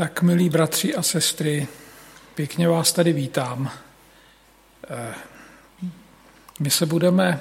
Tak, 0.00 0.22
milí 0.22 0.50
bratři 0.50 0.94
a 0.94 1.02
sestry, 1.02 1.68
pěkně 2.34 2.68
vás 2.68 2.92
tady 2.92 3.12
vítám. 3.12 3.70
Eh, 4.90 5.14
my 6.60 6.70
se 6.70 6.86
budeme 6.86 7.40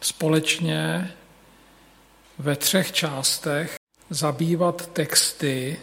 společně 0.00 1.10
ve 2.38 2.56
třech 2.56 2.92
částech 2.92 3.74
zabývat 4.10 4.86
texty, 4.86 5.78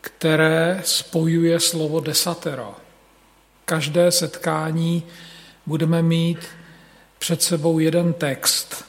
které 0.00 0.82
spojuje 0.84 1.60
slovo 1.60 2.00
desatero. 2.00 2.74
Každé 3.64 4.12
setkání 4.12 5.06
budeme 5.66 6.02
mít 6.02 6.46
před 7.18 7.42
sebou 7.42 7.78
jeden 7.78 8.12
text, 8.12 8.84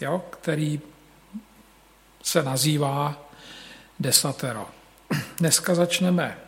jo, 0.00 0.24
který 0.30 0.80
se 2.22 2.42
nazývá 2.42 3.28
desatero. 4.00 4.73
Dneska 5.38 5.74
začneme 5.74 6.38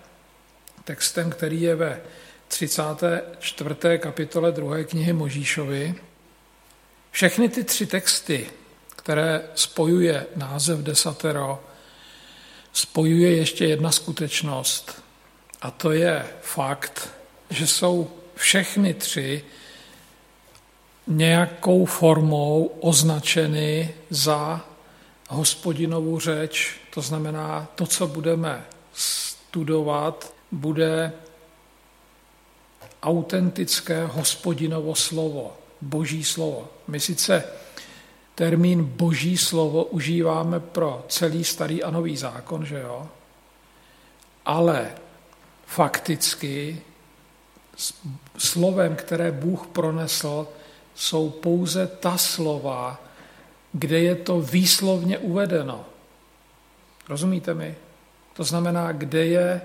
textem, 0.85 1.31
který 1.31 1.63
je 1.63 1.75
ve 1.75 2.01
34. 2.49 3.75
kapitole 3.99 4.53
2. 4.53 4.85
knihy 4.85 5.13
Možíšovi. 5.13 5.95
Všechny 7.11 7.49
ty 7.49 7.65
tři 7.65 7.87
texty, 7.87 8.47
které 8.97 9.43
spojuje 9.55 10.27
název 10.37 10.79
desatero, 10.79 11.65
spojuje 12.73 13.37
ještě 13.37 13.65
jedna 13.65 13.93
skutečnost. 13.93 15.03
A 15.63 15.71
to 15.71 15.93
je 15.93 16.27
fakt, 16.43 17.09
že 17.51 17.67
jsou 17.67 18.11
všechny 18.35 18.95
tři 18.95 19.45
nějakou 21.07 21.85
formou 21.85 22.65
označeny 22.81 23.95
za 24.11 24.66
hospodinovu 25.29 26.21
řeč, 26.21 26.77
to 26.95 27.01
znamená, 27.01 27.69
to, 27.75 27.87
co 27.87 28.07
budeme 28.07 28.67
studovat, 28.93 30.33
bude 30.53 31.13
autentické 33.03 34.07
hospodinovo 34.07 34.95
slovo, 34.95 35.57
boží 35.81 36.25
slovo. 36.25 36.69
My 36.89 37.01
sice 37.01 37.45
termín 38.35 38.85
boží 38.85 39.37
slovo 39.37 39.85
užíváme 39.85 40.61
pro 40.61 41.05
celý 41.09 41.45
starý 41.45 41.83
a 41.83 41.91
nový 41.91 42.17
zákon, 42.17 42.67
že 42.67 42.81
jo? 42.81 43.09
Ale 44.45 44.93
fakticky 45.67 46.83
slovem, 48.39 48.97
které 48.97 49.33
Bůh 49.33 49.67
pronesl, 49.67 50.49
jsou 50.95 51.31
pouze 51.31 51.87
ta 51.87 52.19
slova, 52.19 53.06
kde 53.79 54.01
je 54.01 54.15
to 54.15 54.41
výslovně 54.41 55.19
uvedeno. 55.19 55.85
Rozumíte 57.09 57.55
mi? 57.55 57.75
To 58.37 58.45
znamená, 58.45 58.93
kde 58.93 59.27
je 59.27 59.61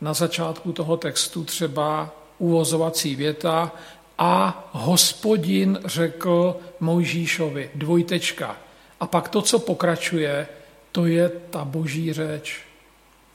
na 0.00 0.14
začátku 0.14 0.72
toho 0.72 0.96
textu 0.96 1.44
třeba 1.44 2.10
uvozovací 2.38 3.16
věta 3.16 3.72
a 4.18 4.68
hospodin 4.72 5.78
řekl 5.84 6.56
Mojžíšovi, 6.80 7.70
dvojtečka. 7.74 8.56
A 9.00 9.06
pak 9.06 9.28
to, 9.28 9.42
co 9.42 9.58
pokračuje, 9.58 10.48
to 10.92 11.06
je 11.06 11.28
ta 11.28 11.64
boží 11.64 12.12
řeč. 12.12 12.60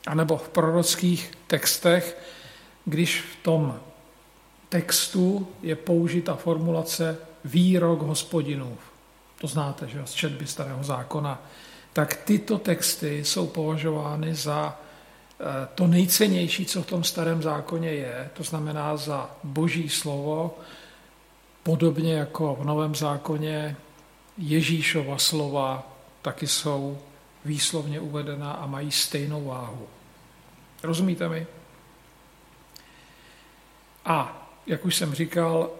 A 0.06 0.14
nebo 0.14 0.36
v 0.36 0.48
prorockých 0.48 1.30
textech, 1.46 2.18
když 2.84 3.20
v 3.20 3.42
tom 3.42 3.80
textu 4.68 5.48
je 5.62 5.76
použita 5.76 6.34
formulace 6.34 7.18
výrok 7.44 8.02
hospodinův. 8.02 8.95
To 9.40 9.46
znáte, 9.46 9.88
že 9.88 10.02
z 10.04 10.12
četby 10.12 10.46
starého 10.46 10.84
zákona 10.84 11.42
tak 11.92 12.16
tyto 12.16 12.58
texty 12.58 13.24
jsou 13.24 13.46
považovány 13.46 14.34
za 14.34 14.78
eh, 15.40 15.68
to 15.74 15.86
nejcennější, 15.86 16.66
co 16.66 16.82
v 16.82 16.86
tom 16.86 17.04
starém 17.04 17.42
zákoně 17.42 17.88
je, 17.88 18.30
to 18.32 18.42
znamená 18.42 18.96
za 18.96 19.30
boží 19.44 19.88
slovo, 19.88 20.58
podobně 21.62 22.14
jako 22.14 22.56
v 22.60 22.64
novém 22.64 22.94
zákoně 22.94 23.76
Ježíšova 24.38 25.18
slova 25.18 25.92
taky 26.22 26.46
jsou 26.46 26.98
výslovně 27.44 28.00
uvedená 28.00 28.52
a 28.52 28.66
mají 28.66 28.92
stejnou 28.92 29.44
váhu. 29.44 29.88
Rozumíte 30.82 31.28
mi? 31.28 31.46
A, 34.04 34.48
jak 34.66 34.84
už 34.84 34.96
jsem 34.96 35.14
říkal, 35.14 35.70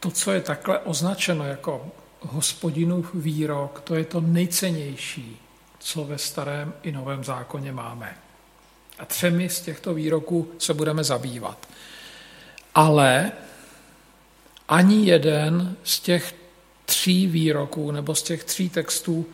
to, 0.00 0.10
co 0.10 0.32
je 0.32 0.40
takhle 0.40 0.78
označeno 0.78 1.44
jako 1.44 1.90
hospodinův 2.20 3.14
výrok, 3.14 3.80
to 3.80 3.94
je 3.94 4.04
to 4.04 4.20
nejcennější, 4.20 5.40
co 5.78 6.04
ve 6.04 6.18
starém 6.18 6.72
i 6.82 6.92
novém 6.92 7.24
zákoně 7.24 7.72
máme. 7.72 8.16
A 8.98 9.04
třemi 9.04 9.48
z 9.48 9.60
těchto 9.60 9.94
výroků 9.94 10.48
se 10.58 10.74
budeme 10.74 11.04
zabývat. 11.04 11.68
Ale 12.74 13.32
ani 14.68 15.06
jeden 15.06 15.76
z 15.84 16.00
těch 16.00 16.34
tří 16.84 17.26
výroků 17.26 17.90
nebo 17.90 18.14
z 18.14 18.22
těch 18.22 18.44
tří 18.44 18.68
textů, 18.68 19.26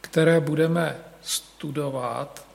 které 0.00 0.40
budeme 0.40 0.96
studovat, 1.22 2.46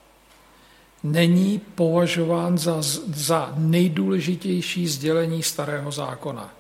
není 1.04 1.60
považován 1.60 2.58
za, 2.58 2.82
za 3.08 3.54
nejdůležitější 3.56 4.88
sdělení 4.88 5.44
starého 5.44 5.92
zákona. 5.92 6.59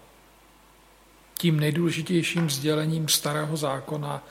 Tím 1.40 1.60
nejdůležitějším 1.60 2.50
sdělením 2.50 3.08
starého 3.08 3.58
zákona 3.58 4.24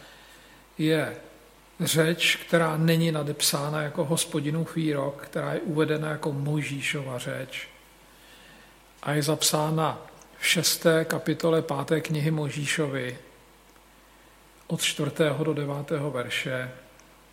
je 0.79 1.17
řeč, 1.81 2.37
která 2.37 2.77
není 2.77 3.13
nadepsána 3.13 3.83
jako 3.83 4.05
hospodinův 4.05 4.77
výrok, 4.77 5.23
která 5.23 5.53
je 5.53 5.61
uvedena 5.61 6.11
jako 6.11 6.33
Mojžíšova 6.33 7.19
řeč 7.19 7.69
a 9.03 9.13
je 9.13 9.23
zapsána 9.23 10.07
v 10.39 10.47
šesté 10.47 11.05
kapitole 11.05 11.63
páté 11.63 12.01
knihy 12.01 12.31
Mojžíšovi 12.31 13.19
od 14.67 14.83
čtvrtého 14.83 15.45
do 15.45 15.55
devátého 15.55 16.11
verše 16.11 16.71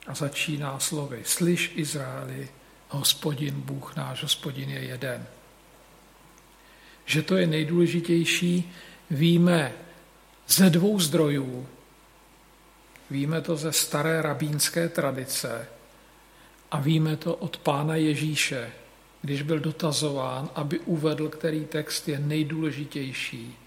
a 0.08 0.16
začíná 0.16 0.80
slovy 0.80 1.22
Slyš 1.24 1.72
Izraeli, 1.75 2.50
hospodin, 2.90 3.62
Bůh 3.62 3.96
náš, 3.96 4.24
hospodin 4.24 4.69
je 4.69 4.80
jeden. 4.80 5.28
Že 7.06 7.22
to 7.22 7.35
je 7.35 7.47
nejdůležitější, 7.47 8.74
víme 9.11 9.73
ze 10.47 10.69
dvou 10.69 10.99
zdrojů. 10.99 11.67
Víme 13.09 13.41
to 13.41 13.55
ze 13.55 13.71
staré 13.71 14.21
rabínské 14.21 14.89
tradice 14.89 15.67
a 16.71 16.79
víme 16.79 17.17
to 17.17 17.35
od 17.35 17.57
pána 17.57 17.95
Ježíše, 17.95 18.71
když 19.21 19.41
byl 19.41 19.59
dotazován, 19.59 20.49
aby 20.55 20.79
uvedl, 20.79 21.29
který 21.29 21.66
text 21.66 22.07
je 22.07 22.19
nejdůležitější, 22.19 23.57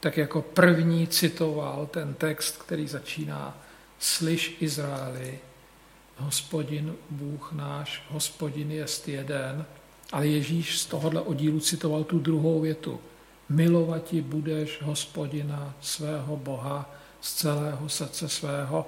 tak 0.00 0.16
jako 0.16 0.42
první 0.42 1.06
citoval 1.06 1.86
ten 1.86 2.14
text, 2.14 2.62
který 2.62 2.88
začíná 2.88 3.58
Slyš 3.98 4.56
Izraeli, 4.60 5.38
hospodin 6.16 6.94
Bůh 7.10 7.52
náš, 7.52 8.02
hospodin 8.08 8.70
jest 8.70 9.08
jeden, 9.08 9.66
ale 10.12 10.26
Ježíš 10.26 10.78
z 10.78 10.86
tohohle 10.86 11.20
oddílu 11.20 11.60
citoval 11.60 12.04
tu 12.04 12.18
druhou 12.18 12.60
větu. 12.60 13.00
Milovati 13.48 14.22
budeš 14.22 14.82
hospodina 14.82 15.74
svého 15.80 16.36
Boha 16.36 16.94
z 17.20 17.34
celého 17.34 17.88
srdce 17.88 18.28
svého. 18.28 18.86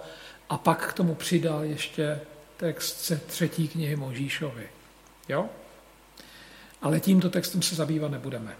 A 0.49 0.59
pak 0.59 0.91
k 0.91 0.93
tomu 0.93 1.15
přidal 1.15 1.65
ještě 1.65 2.21
text 2.57 3.07
ze 3.07 3.17
třetí 3.17 3.69
knihy 3.69 3.97
Možíšovi. 3.97 4.69
Jo? 5.29 5.47
Ale 6.83 7.01
tímto 7.01 7.31
textem 7.31 7.63
se 7.63 7.75
zabývat 7.75 8.11
nebudeme. 8.11 8.57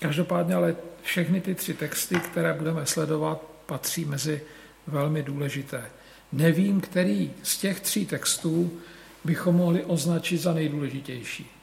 Každopádně 0.00 0.54
ale 0.54 0.76
všechny 1.02 1.40
ty 1.40 1.54
tři 1.54 1.74
texty, 1.74 2.14
které 2.14 2.54
budeme 2.54 2.86
sledovat, 2.86 3.42
patří 3.66 4.04
mezi 4.04 4.42
velmi 4.86 5.22
důležité. 5.22 5.90
Nevím, 6.32 6.80
který 6.80 7.32
z 7.42 7.58
těch 7.58 7.80
tří 7.80 8.06
textů 8.06 8.80
bychom 9.24 9.56
mohli 9.56 9.84
označit 9.84 10.38
za 10.38 10.52
nejdůležitější. 10.52 11.59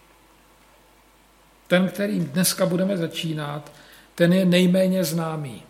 Ten, 1.67 1.89
který 1.89 2.19
dneska 2.19 2.65
budeme 2.65 2.97
začínat, 2.97 3.71
ten 4.15 4.33
je 4.33 4.45
nejméně 4.45 5.03
známý 5.03 5.63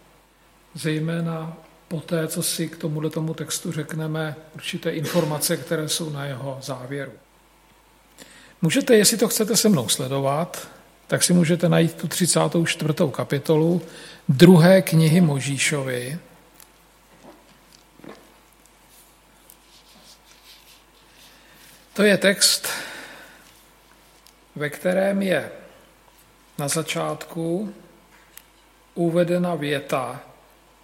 zejména 0.73 1.57
po 1.87 2.01
té, 2.01 2.27
co 2.27 2.43
si 2.43 2.67
k 2.67 2.77
tomuto 2.77 3.09
tomu 3.09 3.33
textu 3.33 3.71
řekneme 3.71 4.35
určité 4.55 4.91
informace, 4.91 5.57
které 5.57 5.89
jsou 5.89 6.09
na 6.09 6.25
jeho 6.25 6.59
závěru. 6.61 7.11
Můžete, 8.61 8.95
jestli 8.95 9.17
to 9.17 9.27
chcete 9.27 9.57
se 9.57 9.69
mnou 9.69 9.89
sledovat, 9.89 10.67
tak 11.07 11.23
si 11.23 11.33
můžete 11.33 11.69
najít 11.69 11.93
tu 11.93 12.07
34. 12.07 12.93
kapitolu 13.11 13.81
druhé 14.29 14.81
knihy 14.81 15.21
Možíšovi. 15.21 16.19
To 21.93 22.03
je 22.03 22.17
text, 22.17 22.67
ve 24.55 24.69
kterém 24.69 25.21
je 25.21 25.51
na 26.57 26.67
začátku 26.67 27.73
uvedena 28.95 29.55
věta, 29.55 30.23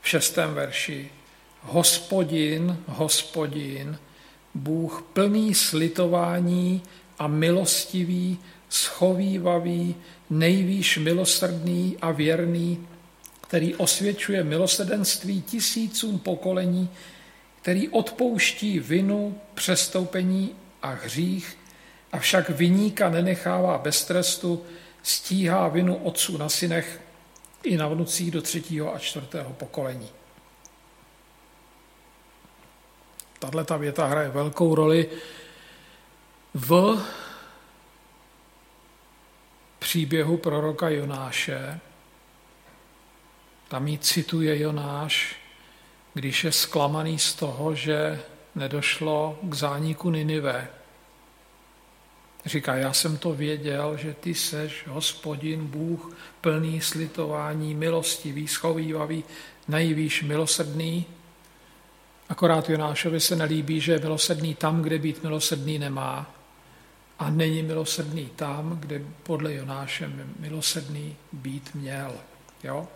v 0.02 0.10
šestém 0.10 0.54
verši. 0.54 1.10
Hospodin, 1.62 2.78
hospodin, 2.88 3.98
Bůh 4.54 5.06
plný 5.14 5.54
slitování 5.54 6.82
a 7.20 7.28
milostivý, 7.28 8.40
schovývavý, 8.70 9.96
nejvýš 10.30 10.98
milosrdný 10.98 11.98
a 12.02 12.12
věrný, 12.12 12.88
který 13.42 13.76
osvědčuje 13.76 14.44
milosrdenství 14.44 15.42
tisícům 15.42 16.20
pokolení, 16.20 16.90
který 17.62 17.90
odpouští 17.90 18.80
vinu, 18.80 19.38
přestoupení 19.54 20.56
a 20.82 20.90
hřích, 20.90 21.58
avšak 22.12 22.50
vyníka 22.50 23.10
nenechává 23.10 23.78
bez 23.78 24.06
trestu, 24.06 24.64
stíhá 25.04 25.68
vinu 25.68 25.96
otců 25.96 26.38
na 26.38 26.50
synech 26.50 27.02
i 27.64 27.78
na 27.78 27.88
vnucích 27.88 28.32
do 28.32 28.42
třetího 28.42 28.96
a 28.96 29.00
čtvrtého 29.00 29.54
pokolení. 29.54 30.10
Tahle 33.40 33.66
ta 33.66 33.78
věta 33.78 34.06
hraje 34.06 34.30
velkou 34.30 34.76
roli 34.76 35.10
v 36.54 37.04
příběhu 39.80 40.38
proroka 40.38 40.90
Jonáše. 40.90 41.80
Tam 43.68 43.88
ji 43.88 43.98
cituje 43.98 44.60
Jonáš, 44.60 45.36
když 46.14 46.44
je 46.44 46.52
zklamaný 46.52 47.20
z 47.20 47.34
toho, 47.34 47.76
že 47.76 48.24
nedošlo 48.56 49.40
k 49.42 49.54
zániku 49.54 50.10
Ninive. 50.10 50.68
Říká, 52.46 52.76
já 52.76 52.94
jsem 52.94 53.18
to 53.18 53.34
věděl, 53.34 53.98
že 53.98 54.14
ty 54.14 54.36
seš 54.36 54.84
hospodin, 54.88 55.68
Bůh, 55.68 56.16
plný 56.42 56.82
slitování, 56.82 57.76
milostivý, 57.76 58.48
schovývavý, 58.48 59.24
nejvýš 59.68 60.24
milosrdný. 60.24 61.06
Akorát 62.30 62.70
Jonášovi 62.70 63.20
se 63.20 63.36
nelíbí, 63.36 63.82
že 63.82 63.92
je 63.92 64.00
milosrdný 64.00 64.56
tam, 64.56 64.82
kde 64.82 65.00
být 65.00 65.24
milosrdný 65.24 65.80
nemá 65.80 66.36
a 67.20 67.30
není 67.30 67.64
milosrdný 67.64 68.30
tam, 68.36 68.78
kde 68.80 69.02
podle 69.24 69.54
Jonáše 69.54 70.12
milosrdný 70.40 71.16
být 71.34 71.70
měl. 71.74 72.14
Jo? 72.64 72.88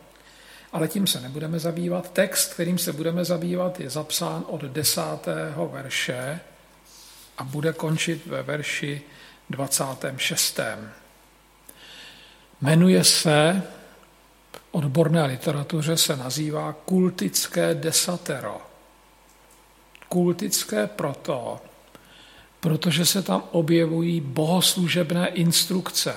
Ale 0.71 0.87
tím 0.87 1.07
se 1.07 1.21
nebudeme 1.21 1.59
zabývat. 1.59 2.11
Text, 2.11 2.53
kterým 2.53 2.77
se 2.77 2.93
budeme 2.93 3.25
zabývat, 3.25 3.79
je 3.79 3.89
zapsán 3.89 4.43
od 4.47 4.61
desátého 4.61 5.67
verše 5.67 6.39
a 7.37 7.43
bude 7.43 7.73
končit 7.73 8.25
ve 8.25 8.43
verši 8.43 9.01
26. 9.49 10.59
Jmenuje 12.61 13.03
se, 13.03 13.63
v 14.51 14.61
odborné 14.71 15.25
literatuře 15.25 15.97
se 15.97 16.15
nazývá 16.15 16.73
kultické 16.73 17.75
desatero. 17.75 18.61
Kultické 20.09 20.87
proto, 20.87 21.61
protože 22.59 23.05
se 23.05 23.21
tam 23.23 23.43
objevují 23.51 24.21
bohoslužebné 24.21 25.27
instrukce. 25.27 26.15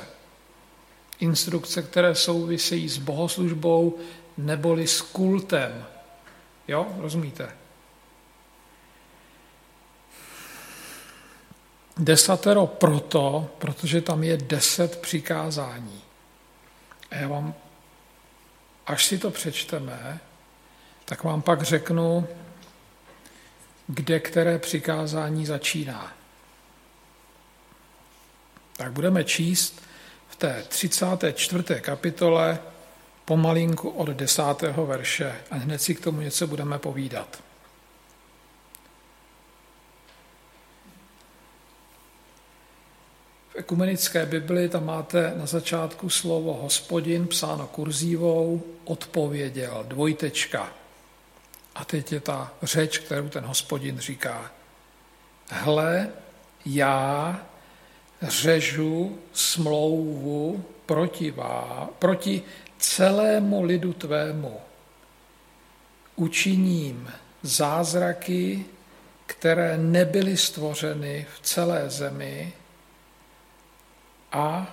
Instrukce, 1.20 1.82
které 1.82 2.14
souvisejí 2.14 2.88
s 2.88 2.98
bohoslužbou 2.98 3.98
neboli 4.38 4.86
s 4.86 5.00
kultem. 5.00 5.84
Jo, 6.68 6.86
rozumíte? 6.98 7.59
Desatero 12.02 12.66
proto, 12.66 13.50
protože 13.58 14.00
tam 14.00 14.24
je 14.24 14.36
deset 14.36 15.00
přikázání. 15.00 16.02
A 17.10 17.16
já 17.16 17.28
vám, 17.28 17.54
až 18.86 19.04
si 19.04 19.18
to 19.18 19.30
přečteme, 19.30 20.20
tak 21.04 21.24
vám 21.24 21.42
pak 21.42 21.62
řeknu, 21.62 22.28
kde 23.86 24.20
které 24.20 24.58
přikázání 24.58 25.46
začíná. 25.46 26.12
Tak 28.76 28.92
budeme 28.92 29.24
číst 29.24 29.82
v 30.28 30.36
té 30.36 30.64
34. 30.68 31.64
kapitole 31.80 32.58
pomalinku 33.24 33.90
od 33.90 34.08
10. 34.08 34.42
verše 34.62 35.34
a 35.50 35.54
hned 35.54 35.82
si 35.82 35.94
k 35.94 36.00
tomu 36.00 36.20
něco 36.20 36.46
budeme 36.46 36.78
povídat. 36.78 37.49
Ekumenické 43.60 44.26
Bibli 44.26 44.68
tam 44.68 44.84
máte 44.84 45.32
na 45.36 45.46
začátku 45.46 46.08
slovo 46.08 46.54
hospodin, 46.62 47.26
psáno 47.26 47.66
kurzívou, 47.66 48.62
odpověděl, 48.84 49.84
dvojtečka. 49.88 50.72
A 51.74 51.84
teď 51.84 52.12
je 52.12 52.20
ta 52.20 52.52
řeč, 52.62 52.98
kterou 52.98 53.28
ten 53.28 53.44
hospodin 53.44 53.98
říká. 53.98 54.50
Hle, 55.50 56.08
já 56.66 57.40
řežu 58.22 59.18
smlouvu 59.32 60.64
proti, 60.86 61.30
vá, 61.30 61.88
proti 61.98 62.42
celému 62.78 63.62
lidu 63.62 63.92
tvému. 63.92 64.56
Učiním 66.16 67.12
zázraky, 67.42 68.64
které 69.26 69.78
nebyly 69.78 70.36
stvořeny 70.36 71.26
v 71.36 71.40
celé 71.40 71.90
zemi 71.90 72.52
a 74.32 74.66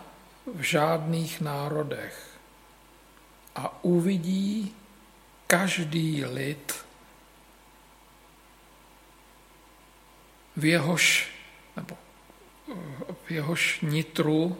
v 0.54 0.62
žádných 0.62 1.42
národech. 1.42 2.39
A 3.56 3.83
uvidí 3.83 4.75
každý 5.48 6.25
lid, 6.25 6.86
v 10.56 10.65
jehož, 10.65 11.30
nebo 11.75 11.98
v 13.25 13.31
jehož 13.31 13.80
nitru 13.81 14.57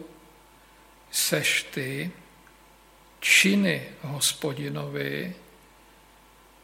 seš 1.10 1.62
ty, 1.62 2.10
činy 3.20 3.88
hospodinovi, 4.02 5.34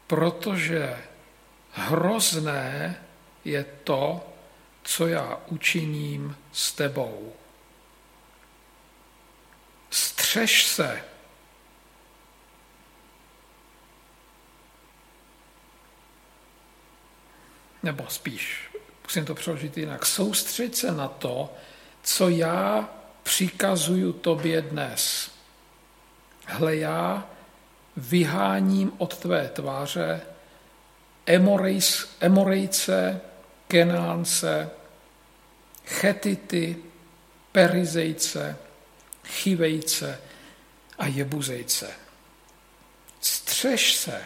protože 0.07 1.03
hrozné 1.71 2.95
je 3.45 3.63
to, 3.83 4.29
co 4.83 5.07
já 5.07 5.39
učiním 5.47 6.37
s 6.51 6.71
tebou. 6.71 7.33
Střež 9.95 10.67
se. 10.67 11.03
Nebo 17.83 18.07
spíš, 18.07 18.69
musím 19.03 19.25
to 19.25 19.35
přeložit 19.35 19.77
jinak, 19.77 20.05
soustřeď 20.05 20.75
se 20.75 20.91
na 20.91 21.07
to, 21.07 21.53
co 22.03 22.29
já 22.29 22.89
přikazuju 23.23 24.13
tobě 24.13 24.61
dnes. 24.61 25.31
Hle 26.45 26.75
já 26.75 27.29
vyháním 27.97 28.91
od 28.97 29.17
tvé 29.17 29.49
tváře 29.49 30.21
Emorejce, 32.19 33.21
Kenánce, 33.67 34.69
Chetity, 35.85 36.77
Perizejce, 37.51 38.64
Chivejce 39.27 40.21
a 40.97 41.07
Jebuzejce. 41.07 41.91
Střež 43.21 43.95
se, 43.95 44.21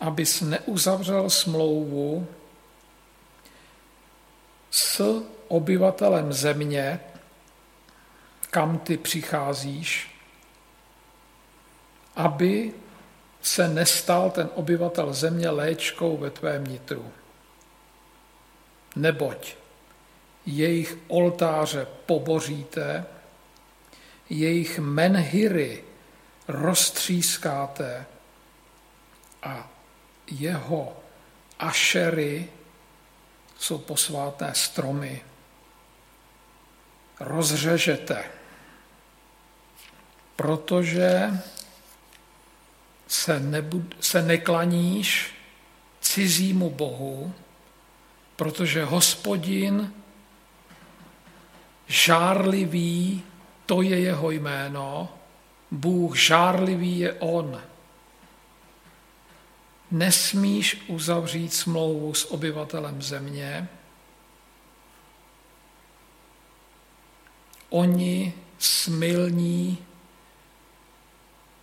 abys 0.00 0.40
neuzavřel 0.40 1.30
smlouvu 1.30 2.28
s 4.70 5.22
obyvatelem 5.48 6.32
země, 6.32 7.00
kam 8.50 8.78
ty 8.78 8.96
přicházíš, 8.96 10.10
aby 12.16 12.72
se 13.42 13.68
nestal 13.68 14.30
ten 14.30 14.48
obyvatel 14.54 15.12
země 15.12 15.50
léčkou 15.50 16.16
ve 16.16 16.30
tvém 16.30 16.64
nitru. 16.64 17.12
Neboť 18.96 19.54
jejich 20.46 20.98
oltáře 21.08 21.86
poboříte, 22.06 23.06
jejich 24.30 24.78
menhiry 24.78 25.84
roztřískáte 26.48 28.06
a 29.42 29.70
jeho 30.26 30.96
ašery 31.58 32.48
jsou 33.58 33.78
posvátné 33.78 34.54
stromy. 34.54 35.22
Rozřežete, 37.20 38.24
protože 40.36 41.30
se, 43.06 43.40
nebud, 43.40 43.96
se 44.00 44.22
neklaníš 44.22 45.34
cizímu 46.00 46.70
bohu, 46.70 47.34
protože 48.36 48.84
hospodin 48.84 49.92
žárlivý, 51.86 53.22
to 53.66 53.82
je 53.82 54.00
jeho 54.00 54.30
jméno, 54.30 55.08
Bůh 55.70 56.16
žárlivý 56.16 56.98
je 56.98 57.12
on. 57.12 57.62
Nesmíš 59.90 60.84
uzavřít 60.86 61.54
smlouvu 61.54 62.14
s 62.14 62.30
obyvatelem 62.32 63.02
země, 63.02 63.68
oni 67.68 68.34
smilní 68.58 69.78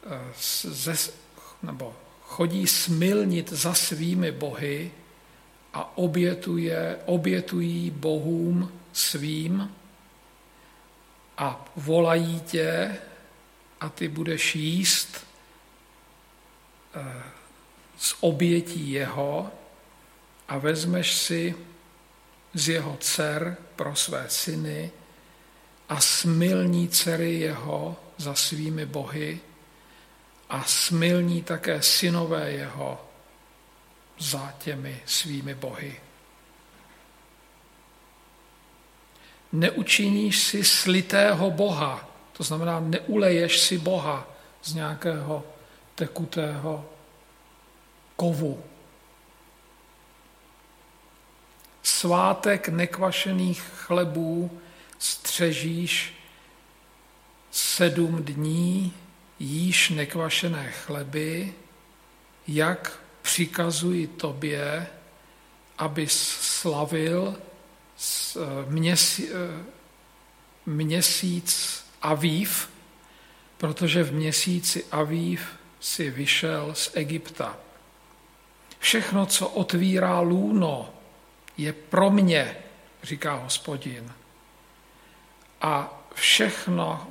eh, 0.05 0.33
ze, 0.63 0.95
nebo 1.63 1.95
chodí 2.21 2.67
smilnit 2.67 3.49
za 3.49 3.73
svými 3.73 4.31
bohy 4.31 4.91
a 5.73 5.97
obětuje, 5.97 6.99
obětují 7.05 7.91
bohům 7.91 8.71
svým 8.93 9.71
a 11.37 11.65
volají 11.75 12.39
tě 12.41 12.97
a 13.79 13.89
ty 13.89 14.07
budeš 14.07 14.55
jíst 14.55 15.27
eh, 16.95 17.23
z 17.97 18.15
obětí 18.19 18.91
jeho 18.91 19.51
a 20.47 20.57
vezmeš 20.57 21.13
si 21.13 21.55
z 22.53 22.69
jeho 22.69 22.97
dcer 22.99 23.57
pro 23.75 23.95
své 23.95 24.29
syny 24.29 24.91
a 25.89 26.01
smilní 26.01 26.89
dcery 26.89 27.33
jeho 27.33 27.95
za 28.17 28.35
svými 28.35 28.85
bohy 28.85 29.39
a 30.49 30.63
smilní 30.63 31.43
také 31.43 31.81
synové 31.81 32.51
jeho 32.51 33.05
za 34.19 34.53
těmi 34.59 35.01
svými 35.05 35.55
bohy. 35.55 36.02
Neučiníš 39.53 40.39
si 40.39 40.63
slitého 40.63 41.51
boha, 41.51 42.09
to 42.33 42.43
znamená, 42.43 42.79
neuleješ 42.79 43.59
si 43.59 43.77
boha 43.77 44.27
z 44.63 44.73
nějakého 44.73 45.43
tekutého 45.95 46.85
kovu. 48.15 48.63
Svátek 51.83 52.69
nekvašených 52.69 53.61
chlebů 53.61 54.61
střežíš 54.99 56.13
sedm 57.51 58.23
dní, 58.23 58.93
jíš 59.39 59.89
nekvašené 59.89 60.71
chleby, 60.71 61.53
jak 62.47 62.99
přikazuji 63.21 64.07
tobě, 64.07 64.87
aby 65.77 66.07
slavil 66.09 67.37
měsíc, 68.67 69.31
měsíc 70.65 71.83
Avív, 72.01 72.69
protože 73.57 74.03
v 74.03 74.13
měsíci 74.13 74.85
Avív 74.91 75.47
si 75.79 76.09
vyšel 76.09 76.75
z 76.75 76.91
Egypta. 76.93 77.57
Všechno, 78.79 79.25
co 79.25 79.47
otvírá 79.47 80.19
lůno, 80.19 80.93
je 81.57 81.73
pro 81.73 82.09
mě, 82.09 82.57
říká 83.03 83.33
hospodin. 83.33 84.13
A 85.61 86.03
všechno, 86.13 87.07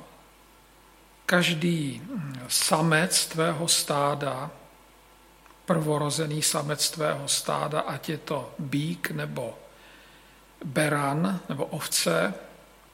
každý 1.25 2.01
samec 2.47 3.27
tvého 3.27 3.67
stáda, 3.67 4.51
prvorozený 5.65 6.41
samec 6.41 6.91
tvého 6.91 7.27
stáda, 7.27 7.79
ať 7.79 8.09
je 8.09 8.17
to 8.17 8.53
bík 8.59 9.11
nebo 9.11 9.57
beran 10.63 11.39
nebo 11.49 11.65
ovce, 11.65 12.33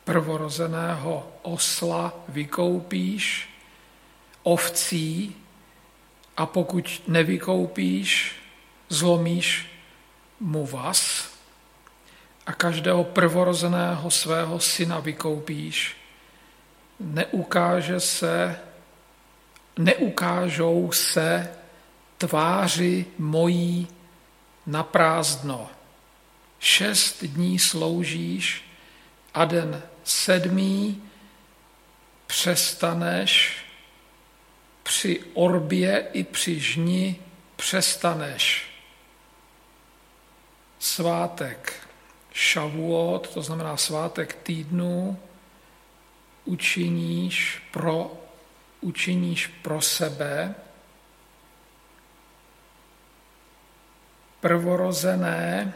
prvorozeného 0.04 1.28
osla 1.42 2.14
vykoupíš 2.28 3.50
ovcí 4.44 5.36
a 6.38 6.46
pokud 6.46 7.02
nevykoupíš, 7.08 8.36
zlomíš 8.90 9.68
mu 10.40 10.66
vás 10.66 11.30
a 12.46 12.54
každého 12.54 13.04
prvorozeného 13.04 14.12
svého 14.12 14.60
syna 14.60 15.00
vykoupíš, 15.00 15.98
neukáže 17.00 18.00
se, 18.00 18.60
neukážou 19.78 20.92
se 20.92 21.52
tváři 22.18 23.06
mojí 23.18 23.88
na 24.66 24.84
prázdno. 24.84 25.70
Šest 26.60 27.24
dní 27.24 27.60
sloužíš 27.60 28.64
a 29.34 29.46
den 29.46 29.84
sedmý 30.04 31.04
přestaneš 32.28 33.64
při 34.84 35.24
orbě 35.34 36.08
i 36.14 36.24
při 36.24 36.60
žni 36.60 37.16
přestaneš. 37.56 38.70
Svátek 40.80 41.88
Šavuot, 42.34 43.34
to 43.34 43.42
znamená 43.42 43.78
svátek 43.78 44.34
týdnu, 44.34 45.20
učiníš 46.46 47.62
pro, 47.72 48.12
učiníš 48.82 49.48
pro 49.48 49.82
sebe 49.82 50.56
prvorozené, 54.40 55.74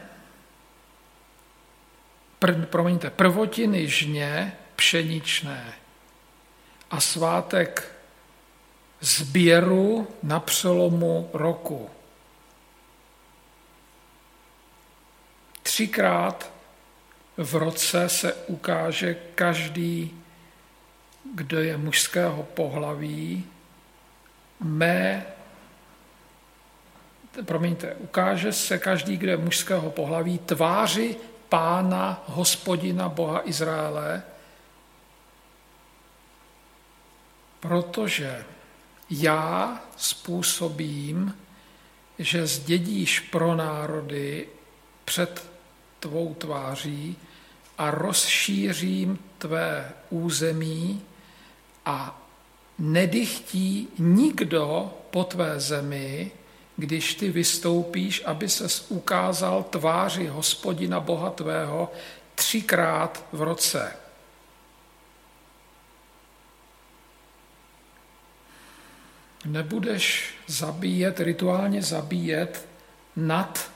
pr, 2.44 2.66
promiňte, 2.66 3.10
prvotiny 3.10 3.88
žně 3.88 4.52
pšeničné 4.76 5.72
a 6.90 7.00
svátek 7.00 7.92
sběru 9.00 10.08
na 10.22 10.40
přelomu 10.40 11.30
roku. 11.32 11.90
Třikrát 15.62 16.52
v 17.36 17.54
roce 17.54 18.08
se 18.08 18.34
ukáže 18.34 19.14
každý, 19.34 20.20
kdo 21.34 21.60
je 21.60 21.76
mužského 21.76 22.42
pohlaví, 22.42 23.44
mé, 24.60 25.26
promiňte, 27.44 27.94
ukáže 27.94 28.52
se 28.52 28.78
každý, 28.78 29.16
kdo 29.16 29.30
je 29.30 29.36
mužského 29.36 29.90
pohlaví, 29.90 30.38
tváři 30.38 31.16
pána, 31.48 32.24
hospodina, 32.26 33.08
Boha 33.08 33.48
Izraele, 33.48 34.22
protože 37.60 38.44
já 39.10 39.80
způsobím, 39.96 41.38
že 42.18 42.46
zdědíš 42.46 43.20
pro 43.20 43.54
národy 43.54 44.48
před 45.04 45.50
tvou 46.00 46.34
tváří 46.34 47.16
a 47.78 47.90
rozšířím 47.90 49.18
tvé 49.38 49.92
území 50.10 51.02
a 51.86 52.22
nedychtí 52.78 53.88
nikdo 53.98 54.92
po 55.10 55.24
tvé 55.24 55.60
zemi, 55.60 56.30
když 56.76 57.14
ty 57.14 57.30
vystoupíš, 57.30 58.22
aby 58.26 58.48
ses 58.48 58.86
ukázal 58.90 59.62
tváři 59.62 60.26
hospodina 60.26 61.00
Boha 61.00 61.30
tvého 61.30 61.92
třikrát 62.34 63.24
v 63.32 63.42
roce. 63.42 63.96
Nebudeš 69.44 70.34
zabíjet, 70.46 71.20
rituálně 71.20 71.82
zabíjet 71.82 72.68
nad 73.16 73.70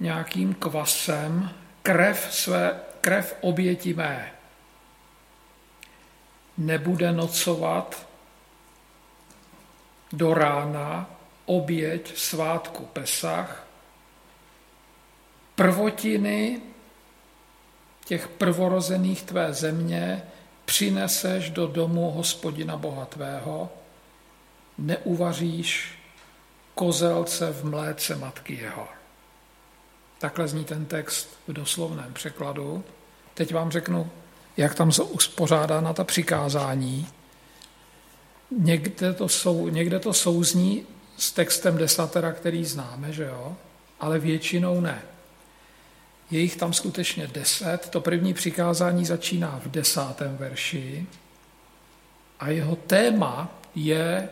nějakým 0.00 0.54
kvasem 0.54 1.50
krev, 1.82 2.28
své, 2.34 2.80
krev 3.00 3.36
oběti 3.40 3.94
mé. 3.94 4.32
Nebude 6.58 7.12
nocovat 7.12 8.08
do 10.12 10.34
rána 10.34 11.15
oběť 11.46 12.18
svátku 12.18 12.84
Pesach, 12.92 13.66
prvotiny 15.54 16.60
těch 18.04 18.28
prvorozených 18.28 19.22
tvé 19.22 19.52
země 19.52 20.22
přineseš 20.64 21.50
do 21.50 21.66
domu 21.66 22.10
hospodina 22.10 22.76
Boha 22.76 23.04
tvého, 23.04 23.72
neuvaříš 24.78 25.98
kozelce 26.74 27.52
v 27.52 27.64
mléce 27.64 28.16
matky 28.16 28.54
jeho. 28.54 28.88
Takhle 30.18 30.48
zní 30.48 30.64
ten 30.64 30.86
text 30.86 31.38
v 31.48 31.52
doslovném 31.52 32.14
překladu. 32.14 32.84
Teď 33.34 33.54
vám 33.54 33.70
řeknu, 33.70 34.10
jak 34.56 34.74
tam 34.74 34.92
jsou 34.92 35.04
uspořádána 35.04 35.92
ta 35.92 36.04
přikázání. 36.04 37.08
Někde 38.58 39.12
to, 39.12 39.28
sou, 39.28 39.68
někde 39.68 39.98
to 39.98 40.12
souzní 40.12 40.86
s 41.16 41.32
textem 41.32 41.78
desatera, 41.78 42.32
který 42.32 42.64
známe, 42.64 43.12
že 43.12 43.24
jo? 43.24 43.56
ale 44.00 44.18
většinou 44.18 44.80
ne. 44.80 45.02
Je 46.30 46.40
jich 46.40 46.56
tam 46.56 46.72
skutečně 46.72 47.26
deset. 47.26 47.88
To 47.88 48.00
první 48.00 48.34
přikázání 48.34 49.04
začíná 49.04 49.60
v 49.64 49.68
desátém 49.68 50.36
verši 50.36 51.06
a 52.40 52.48
jeho 52.48 52.76
téma 52.76 53.58
je 53.74 54.28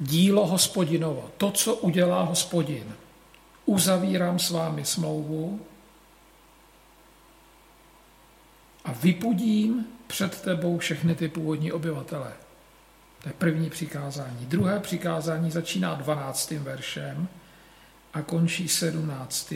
dílo 0.00 0.46
hospodinovo, 0.46 1.30
to, 1.36 1.50
co 1.50 1.74
udělá 1.74 2.22
hospodin 2.22 2.94
uzavírám 3.66 4.38
s 4.38 4.50
vámi 4.50 4.84
smlouvu 4.84 5.60
a 8.84 8.92
vypudím 8.92 9.86
před 10.06 10.40
tebou 10.40 10.78
všechny 10.78 11.14
ty 11.14 11.28
původní 11.28 11.72
obyvatele. 11.72 12.32
To 13.22 13.28
je 13.28 13.32
první 13.38 13.70
přikázání. 13.70 14.46
Druhé 14.46 14.80
přikázání 14.80 15.50
začíná 15.50 15.94
12. 15.94 16.50
veršem 16.50 17.28
a 18.14 18.22
končí 18.22 18.68
17. 18.68 19.52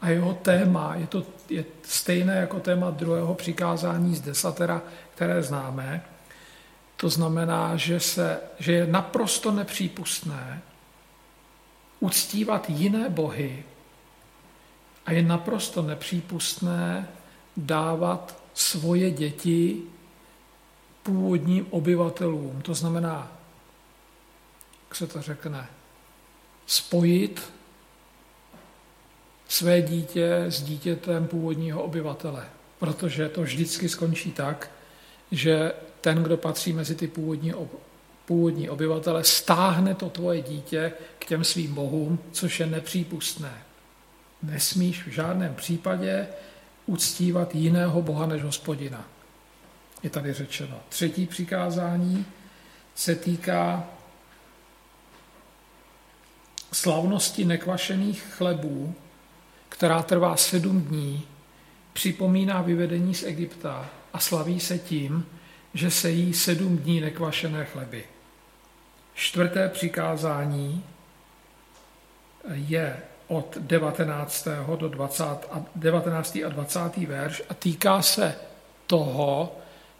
A 0.00 0.08
jeho 0.08 0.34
téma 0.34 0.94
je, 0.94 1.06
to, 1.06 1.26
je 1.48 1.64
stejné 1.82 2.36
jako 2.36 2.60
téma 2.60 2.90
druhého 2.90 3.34
přikázání 3.34 4.16
z 4.16 4.20
desatera, 4.20 4.82
které 5.14 5.42
známe. 5.42 6.04
To 6.96 7.08
znamená, 7.08 7.76
že, 7.76 8.00
se, 8.00 8.40
že 8.58 8.72
je 8.72 8.86
naprosto 8.86 9.52
nepřípustné 9.52 10.62
uctívat 12.00 12.70
jiné 12.70 13.08
bohy 13.08 13.64
a 15.06 15.12
je 15.12 15.22
naprosto 15.22 15.82
nepřípustné 15.82 17.08
dávat 17.56 18.42
svoje 18.54 19.10
děti 19.10 19.82
původním 21.02 21.66
obyvatelům. 21.70 22.62
To 22.62 22.74
znamená, 22.74 23.32
jak 24.88 24.96
se 24.96 25.06
to 25.06 25.22
řekne, 25.22 25.66
spojit 26.66 27.52
své 29.48 29.82
dítě 29.82 30.36
s 30.48 30.62
dítětem 30.62 31.26
původního 31.26 31.82
obyvatele. 31.82 32.44
Protože 32.78 33.28
to 33.28 33.42
vždycky 33.42 33.88
skončí 33.88 34.32
tak, 34.32 34.70
že 35.30 35.72
ten, 36.00 36.22
kdo 36.22 36.36
patří 36.36 36.72
mezi 36.72 36.94
ty 36.94 37.08
původní, 37.08 37.54
původní 38.26 38.70
obyvatele, 38.70 39.24
stáhne 39.24 39.94
to 39.94 40.08
tvoje 40.10 40.42
dítě 40.42 40.92
k 41.18 41.24
těm 41.24 41.44
svým 41.44 41.74
bohům, 41.74 42.18
což 42.32 42.60
je 42.60 42.66
nepřípustné. 42.66 43.62
Nesmíš 44.42 45.06
v 45.06 45.10
žádném 45.10 45.54
případě 45.54 46.28
uctívat 46.86 47.54
jiného 47.54 48.02
boha 48.02 48.26
než 48.26 48.42
hospodina. 48.42 49.04
Je 50.02 50.10
tady 50.10 50.32
řečeno. 50.32 50.80
Třetí 50.88 51.26
přikázání 51.26 52.26
se 52.94 53.14
týká 53.14 53.84
slavnosti 56.72 57.44
nekvašených 57.44 58.22
chlebů, 58.22 58.94
která 59.68 60.02
trvá 60.02 60.36
sedm 60.36 60.82
dní, 60.82 61.26
připomíná 61.92 62.62
vyvedení 62.62 63.14
z 63.14 63.22
Egypta 63.22 63.90
a 64.12 64.18
slaví 64.18 64.60
se 64.60 64.78
tím, 64.78 65.26
že 65.74 65.90
se 65.90 66.10
jí 66.10 66.34
sedm 66.34 66.78
dní 66.78 67.00
nekvašené 67.00 67.64
chleby. 67.64 68.04
Čtvrté 69.14 69.68
přikázání 69.68 70.84
je 72.52 72.96
od 73.26 73.56
19. 73.60 74.48
do 74.76 74.88
20, 74.88 75.24
19. 75.74 76.38
a 76.46 76.48
20. 76.48 76.96
verš 76.96 77.42
a 77.48 77.54
týká 77.54 78.02
se 78.02 78.34
toho, 78.86 79.56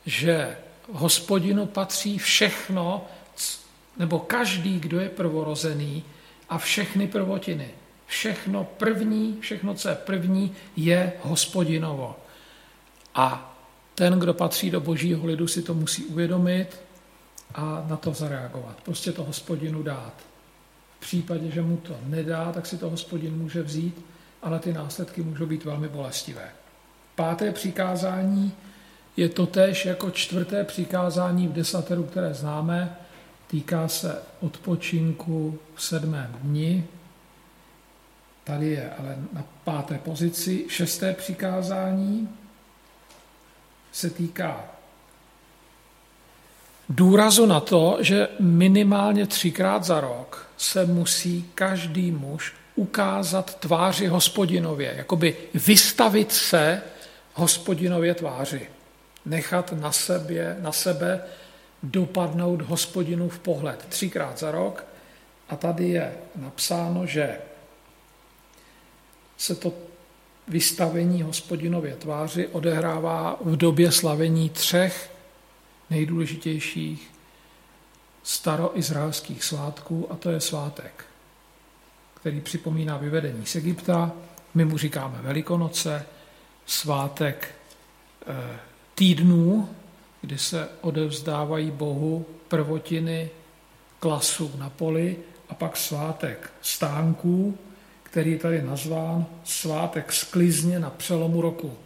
že 0.07 0.57
hospodinu 0.93 1.67
patří 1.67 2.19
všechno, 2.19 3.07
nebo 3.99 4.19
každý, 4.19 4.81
kdo 4.81 5.01
je 5.01 5.09
prvorozený 5.09 6.05
a 6.49 6.59
všechny 6.59 7.09
prvotiny. 7.09 7.71
Všechno 8.07 8.65
první, 8.65 9.39
všechno, 9.41 9.75
co 9.75 9.89
je 9.89 9.95
první, 9.95 10.55
je 10.77 11.13
hospodinovo. 11.23 12.17
A 13.15 13.55
ten, 13.95 14.19
kdo 14.19 14.35
patří 14.35 14.71
do 14.71 14.81
božího 14.81 15.27
lidu, 15.27 15.49
si 15.49 15.63
to 15.63 15.75
musí 15.75 16.05
uvědomit 16.05 16.81
a 17.55 17.85
na 17.89 17.97
to 17.97 18.13
zareagovat. 18.13 18.81
Prostě 18.83 19.13
to 19.13 19.25
hospodinu 19.25 19.83
dát. 19.83 20.15
V 20.99 21.01
případě, 21.01 21.51
že 21.51 21.63
mu 21.63 21.77
to 21.77 21.97
nedá, 22.03 22.53
tak 22.53 22.67
si 22.67 22.79
to 22.79 22.91
hospodin 22.91 23.37
může 23.37 23.63
vzít, 23.63 24.05
ale 24.43 24.59
ty 24.59 24.73
následky 24.73 25.23
můžou 25.23 25.47
být 25.47 25.65
velmi 25.65 25.89
bolestivé. 25.89 26.49
Páté 27.15 27.53
přikázání 27.53 28.53
je 29.17 29.29
to 29.29 29.47
též 29.47 29.87
jako 29.87 30.11
čtvrté 30.11 30.65
přikázání 30.65 31.49
v 31.49 31.53
desateru, 31.53 32.05
které 32.05 32.35
známe, 32.35 32.97
týká 33.47 33.89
se 33.89 34.19
odpočinku 34.41 35.59
v 35.75 35.83
sedmém 35.83 36.37
dni. 36.43 36.87
Tady 38.45 38.71
je 38.71 38.91
ale 38.99 39.17
na 39.33 39.45
páté 39.65 39.99
pozici. 39.99 40.65
Šesté 40.69 41.13
přikázání 41.13 42.29
se 43.93 44.11
týká 44.11 44.65
důrazu 46.89 47.47
na 47.47 47.61
to, 47.61 47.97
že 48.01 48.29
minimálně 48.41 49.27
třikrát 49.27 49.85
za 49.85 50.01
rok 50.01 50.47
se 50.57 50.87
musí 50.87 51.51
každý 51.55 52.11
muž 52.11 52.55
ukázat 52.75 53.55
tváři 53.55 54.07
hospodinově, 54.07 54.95
jakoby 54.97 55.37
vystavit 55.55 56.33
se 56.33 56.83
hospodinově 57.35 58.15
tváři 58.15 58.69
nechat 59.25 59.73
na, 59.73 59.93
sebe, 59.93 60.57
na 60.61 60.73
sebe 60.73 61.25
dopadnout 61.83 62.63
hospodinu 62.63 63.29
v 63.29 63.39
pohled 63.39 63.87
třikrát 63.89 64.39
za 64.39 64.51
rok. 64.51 64.85
A 65.49 65.57
tady 65.57 65.89
je 65.89 66.13
napsáno, 66.37 67.07
že 67.07 67.39
se 69.37 69.55
to 69.55 69.73
vystavení 70.49 71.23
hospodinově 71.23 71.97
tváři 71.97 72.47
odehrává 72.47 73.37
v 73.41 73.57
době 73.57 73.93
slavení 73.93 74.51
třech 74.51 75.11
nejdůležitějších 75.91 77.11
staroizraelských 78.23 79.45
svátků, 79.45 80.13
a 80.13 80.17
to 80.17 80.31
je 80.31 80.41
svátek, 80.41 81.05
který 82.15 82.41
připomíná 82.41 82.97
vyvedení 82.97 83.47
z 83.47 83.57
Egypta. 83.57 84.13
My 84.55 84.65
mu 84.65 84.79
říkáme 84.79 85.19
Velikonoce, 85.23 86.07
svátek 86.67 87.55
eh, 88.27 88.61
týdnů, 88.95 89.69
kdy 90.21 90.39
se 90.39 90.69
odevzdávají 90.81 91.71
Bohu 91.71 92.27
prvotiny 92.49 93.31
klasů 94.01 94.53
na 94.59 94.71
poli 94.71 95.17
a 95.49 95.55
pak 95.55 95.77
svátek 95.77 96.53
stánků, 96.63 97.59
který 98.03 98.33
je 98.33 98.39
tady 98.39 98.63
nazván 98.63 99.27
svátek 99.45 100.13
sklizně 100.13 100.79
na 100.79 100.91
přelomu 100.91 101.41
roku. 101.41 101.79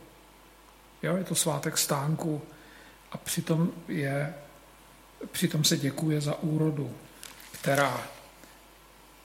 Jo, 1.02 1.16
je 1.16 1.24
to 1.24 1.34
svátek 1.34 1.78
stánků 1.78 2.42
a 3.12 3.18
přitom, 3.18 3.70
je, 3.88 4.34
přitom 5.32 5.64
se 5.64 5.76
děkuje 5.76 6.20
za 6.20 6.42
úrodu, 6.42 6.90
která 7.52 8.00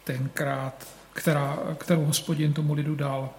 tenkrát, 0.03 0.87
která, 1.13 1.57
kterou 1.77 2.05
hospodin 2.05 2.53
tomu 2.53 2.73
lidu 2.73 2.95
dal. 2.95 3.29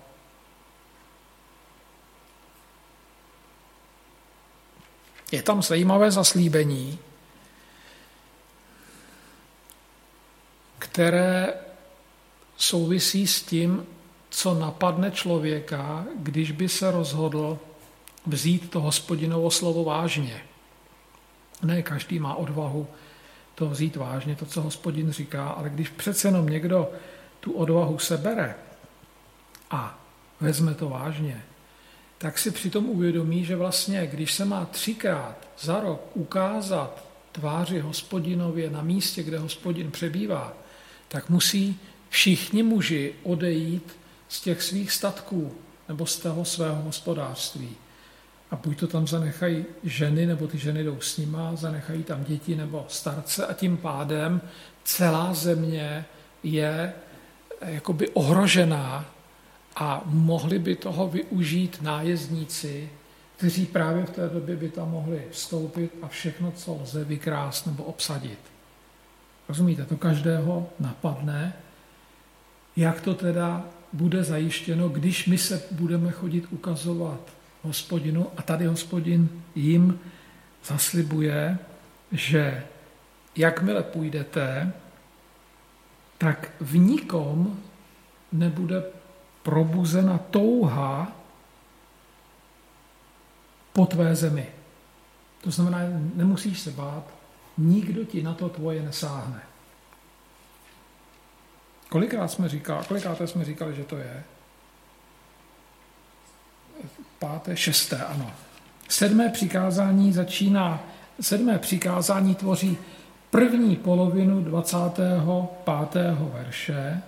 Je 5.33 5.43
tam 5.43 5.63
zajímavé 5.63 6.11
zaslíbení, 6.11 6.99
které 10.79 11.55
souvisí 12.57 13.27
s 13.27 13.43
tím, 13.43 13.87
co 14.31 14.55
napadne 14.55 15.11
člověka, 15.11 16.05
když 16.17 16.51
by 16.51 16.69
se 16.69 16.91
rozhodl 16.91 17.59
vzít 18.27 18.71
to 18.71 18.81
hospodinovo 18.81 19.51
slovo 19.51 19.85
vážně. 19.85 20.43
Ne 21.63 21.83
každý 21.83 22.19
má 22.19 22.35
odvahu 22.35 22.87
to 23.55 23.69
vzít 23.69 23.97
vážně, 23.97 24.37
to, 24.37 24.47
co 24.47 24.63
hospodin 24.63 25.13
říká, 25.13 25.49
ale 25.49 25.71
když 25.71 25.89
přece 25.89 26.29
jenom 26.29 26.49
někdo 26.49 26.93
tu 27.41 27.53
odvahu 27.53 27.99
sebere 27.99 28.55
a 29.71 29.99
vezme 30.41 30.75
to 30.75 30.89
vážně, 30.89 31.43
tak 32.23 32.39
si 32.39 32.51
přitom 32.51 32.87
uvědomí, 32.87 33.45
že 33.45 33.57
vlastně, 33.57 34.07
když 34.07 34.33
se 34.33 34.45
má 34.45 34.65
třikrát 34.65 35.49
za 35.61 35.81
rok 35.81 36.11
ukázat 36.15 37.05
tváři 37.33 37.81
hospodinově 37.81 38.71
na 38.71 38.83
místě, 38.83 39.23
kde 39.23 39.39
hospodin 39.39 39.91
přebývá, 39.91 40.53
tak 41.09 41.31
musí 41.31 41.81
všichni 42.09 42.63
muži 42.63 43.15
odejít 43.23 43.97
z 44.29 44.41
těch 44.41 44.63
svých 44.63 44.93
statků 44.93 45.55
nebo 45.89 46.07
z 46.07 46.19
toho 46.19 46.45
svého 46.45 46.83
hospodářství. 46.83 47.71
A 48.51 48.57
buď 48.57 48.79
to 48.79 48.87
tam 48.87 49.07
zanechají 49.07 49.65
ženy, 49.85 50.27
nebo 50.27 50.47
ty 50.47 50.59
ženy 50.59 50.85
jdou 50.85 51.01
s 51.01 51.17
nima, 51.17 51.57
zanechají 51.57 52.03
tam 52.03 52.25
děti 52.25 52.57
nebo 52.57 52.87
starce 52.89 53.47
a 53.47 53.53
tím 53.53 53.77
pádem 53.77 54.41
celá 54.85 55.35
země 55.35 56.05
je 56.43 56.93
jakoby 57.61 58.09
ohrožená 58.09 59.12
a 59.77 60.03
mohli 60.07 60.59
by 60.59 60.77
toho 60.77 61.09
využít 61.09 61.83
nájezdníci, 61.83 62.91
kteří 63.37 63.67
právě 63.67 64.07
v 64.07 64.11
té 64.11 64.29
době 64.29 64.57
by 64.57 64.69
tam 64.69 64.91
mohli 64.91 65.23
vstoupit 65.31 65.93
a 66.03 66.09
všechno, 66.09 66.53
co 66.53 66.79
lze, 66.83 67.05
vykrást 67.05 67.67
nebo 67.67 67.85
obsadit. 67.85 68.39
Rozumíte, 69.49 69.85
to 69.85 69.97
každého 69.97 70.71
napadne, 70.81 71.53
jak 72.77 73.01
to 73.01 73.15
teda 73.15 73.65
bude 73.93 74.25
zajištěno, 74.25 74.89
když 74.89 75.27
my 75.27 75.39
se 75.39 75.63
budeme 75.71 76.11
chodit 76.11 76.47
ukazovat 76.51 77.21
hospodinu 77.63 78.27
a 78.37 78.43
tady 78.43 78.67
hospodin 78.67 79.29
jim 79.55 80.01
zaslibuje, 80.65 81.59
že 82.13 82.65
jakmile 83.37 83.83
půjdete, 83.83 84.73
tak 86.19 86.51
v 86.61 86.77
nikom 86.77 87.61
nebude 88.33 88.83
probuzena 89.43 90.19
touha 90.19 91.13
po 93.73 93.87
tvé 93.87 94.15
zemi. 94.15 94.47
To 95.41 95.51
znamená, 95.51 95.79
nemusíš 96.15 96.61
se 96.61 96.71
bát, 96.71 97.05
nikdo 97.59 98.05
ti 98.05 98.23
na 98.23 98.35
to 98.35 98.49
tvoje 98.49 98.83
nesáhne. 98.83 99.43
Kolikrát 101.89 102.29
jsme 102.29 102.49
říkali, 102.49 102.85
kolikrát 102.89 103.19
jsme 103.27 103.45
říkali, 103.45 103.75
že 103.75 103.85
to 103.85 103.97
je? 103.97 104.25
Páté, 107.19 107.57
šesté, 107.57 108.05
ano. 108.05 108.31
Sedmé 108.89 109.29
přikázání 109.29 110.13
začíná, 110.13 110.81
sedmé 111.21 111.59
přikázání 111.59 112.35
tvoří 112.35 112.79
první 113.31 113.77
polovinu 113.77 114.45
25. 114.45 115.07
verše. 116.33 117.03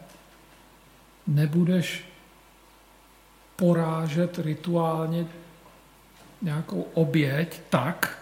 Nebudeš 1.26 2.13
porážet 3.56 4.38
rituálně 4.38 5.26
nějakou 6.42 6.86
oběť 6.94 7.60
tak, 7.70 8.18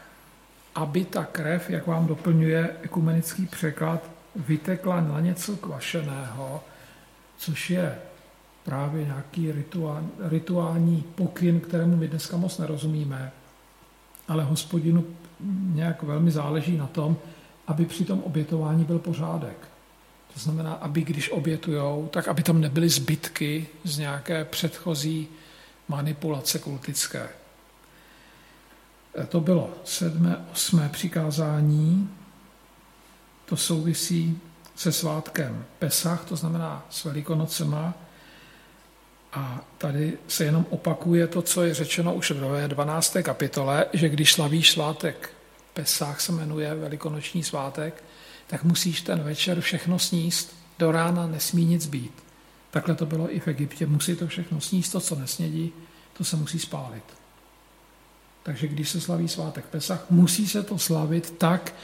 aby 0.75 1.05
ta 1.05 1.25
krev, 1.25 1.71
jak 1.71 1.87
vám 1.87 2.07
doplňuje 2.07 2.77
ekumenický 2.83 3.47
překlad, 3.47 4.11
vytekla 4.37 5.01
na 5.01 5.21
něco 5.21 5.57
kvašeného, 5.57 6.61
což 7.37 7.71
je 7.71 7.99
právě 8.65 9.05
nějaký 9.05 9.53
rituál, 9.53 10.03
rituální 10.19 11.05
pokyn, 11.15 11.61
kterému 11.61 11.97
my 11.97 12.09
dneska 12.09 12.37
moc 12.37 12.59
nerozumíme, 12.59 13.33
ale 14.29 14.45
hospodinu 14.45 15.05
nějak 15.73 16.03
velmi 16.03 16.31
záleží 16.31 16.77
na 16.77 16.87
tom, 16.87 17.17
aby 17.67 17.87
při 17.87 18.05
tom 18.05 18.21
obětování 18.21 18.85
byl 18.85 18.99
pořádek. 18.99 19.72
To 20.35 20.41
znamená, 20.41 20.73
aby 20.73 21.03
když 21.03 21.31
obětujou, 21.31 22.09
tak 22.13 22.29
aby 22.29 22.43
tam 22.43 22.61
nebyly 22.61 22.89
zbytky 22.89 23.67
z 23.85 23.99
nějaké 23.99 24.45
předchozí 24.45 25.29
manipulace 25.89 26.59
kultické. 26.59 27.29
To 29.29 29.41
bylo 29.41 29.71
sedmé, 29.85 30.37
osmé 30.53 30.89
přikázání. 30.89 32.11
To 33.45 33.57
souvisí 33.57 34.39
se 34.77 34.93
svátkem 34.93 35.65
Pesach, 35.79 36.25
to 36.25 36.37
znamená 36.37 36.87
s 36.91 37.05
Velikonocema. 37.05 37.95
A 39.33 39.61
tady 39.79 40.19
se 40.29 40.45
jenom 40.45 40.67
opakuje 40.71 41.27
to, 41.27 41.43
co 41.43 41.65
je 41.65 41.75
řečeno 41.75 42.15
už 42.15 42.31
v 42.31 42.69
12. 42.69 43.17
kapitole, 43.23 43.87
že 43.93 44.09
když 44.09 44.33
slavíš 44.33 44.71
svátek 44.71 45.31
Pesach 45.75 46.21
se 46.21 46.33
jmenuje 46.33 46.75
Velikonoční 46.75 47.43
svátek, 47.43 48.05
tak 48.47 48.65
musíš 48.65 49.03
ten 49.03 49.23
večer 49.23 49.61
všechno 49.61 49.99
sníst. 49.99 50.57
Do 50.79 50.93
rána 50.93 51.27
nesmí 51.27 51.65
nic 51.65 51.87
být. 51.87 52.13
Takhle 52.71 52.95
to 52.95 53.07
bylo 53.07 53.35
i 53.35 53.41
v 53.41 53.49
Egyptě. 53.49 53.87
Musí 53.87 54.17
to 54.17 54.27
všechno 54.27 54.61
sníst, 54.61 54.93
to, 54.93 55.01
co 55.01 55.15
nesnědí, 55.15 55.73
to 56.13 56.25
se 56.25 56.37
musí 56.37 56.59
spálit. 56.59 57.05
Takže 58.43 58.69
když 58.69 58.89
se 58.89 59.01
slaví 59.01 59.29
svátek 59.29 59.65
Pesach, 59.65 60.11
musí 60.11 60.49
se 60.49 60.63
to 60.63 60.79
slavit 60.79 61.31
tak, 61.39 61.75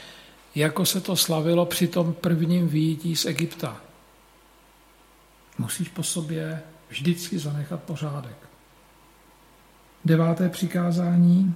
jako 0.55 0.85
se 0.85 1.01
to 1.01 1.15
slavilo 1.15 1.65
při 1.65 1.87
tom 1.87 2.13
prvním 2.13 2.67
výjití 2.67 3.15
z 3.15 3.25
Egypta. 3.25 3.81
Musíš 5.57 5.89
po 5.89 6.03
sobě 6.03 6.61
vždycky 6.89 7.39
zanechat 7.39 7.83
pořádek. 7.83 8.35
Deváté 10.05 10.49
přikázání. 10.49 11.55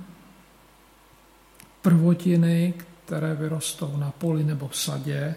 Prvotiny, 1.81 2.73
které 3.05 3.35
vyrostou 3.35 3.97
na 3.97 4.11
poli 4.11 4.43
nebo 4.43 4.67
v 4.67 4.77
sadě, 4.77 5.35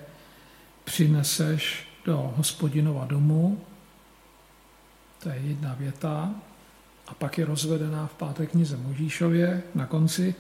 přineseš 0.85 1.89
do 2.05 2.33
hospodinova 2.37 3.05
domu. 3.05 3.61
To 5.23 5.29
je 5.29 5.37
jedna 5.37 5.75
věta 5.75 6.35
a 7.09 7.15
pak 7.15 7.39
je 7.39 7.45
rozvedená 7.45 8.07
v 8.07 8.15
páté 8.15 8.47
knize 8.47 8.77
Možíšově 8.77 9.63
na 9.75 9.87
konci 9.87 10.35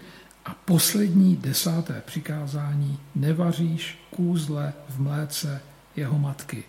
a 0.45 0.55
poslední 0.65 1.37
desáté 1.37 2.03
přikázání 2.07 2.99
nevaříš 3.15 3.99
kůzle 4.11 4.73
v 4.89 5.01
mléce 5.01 5.63
jeho 5.97 6.19
matky. 6.19 6.65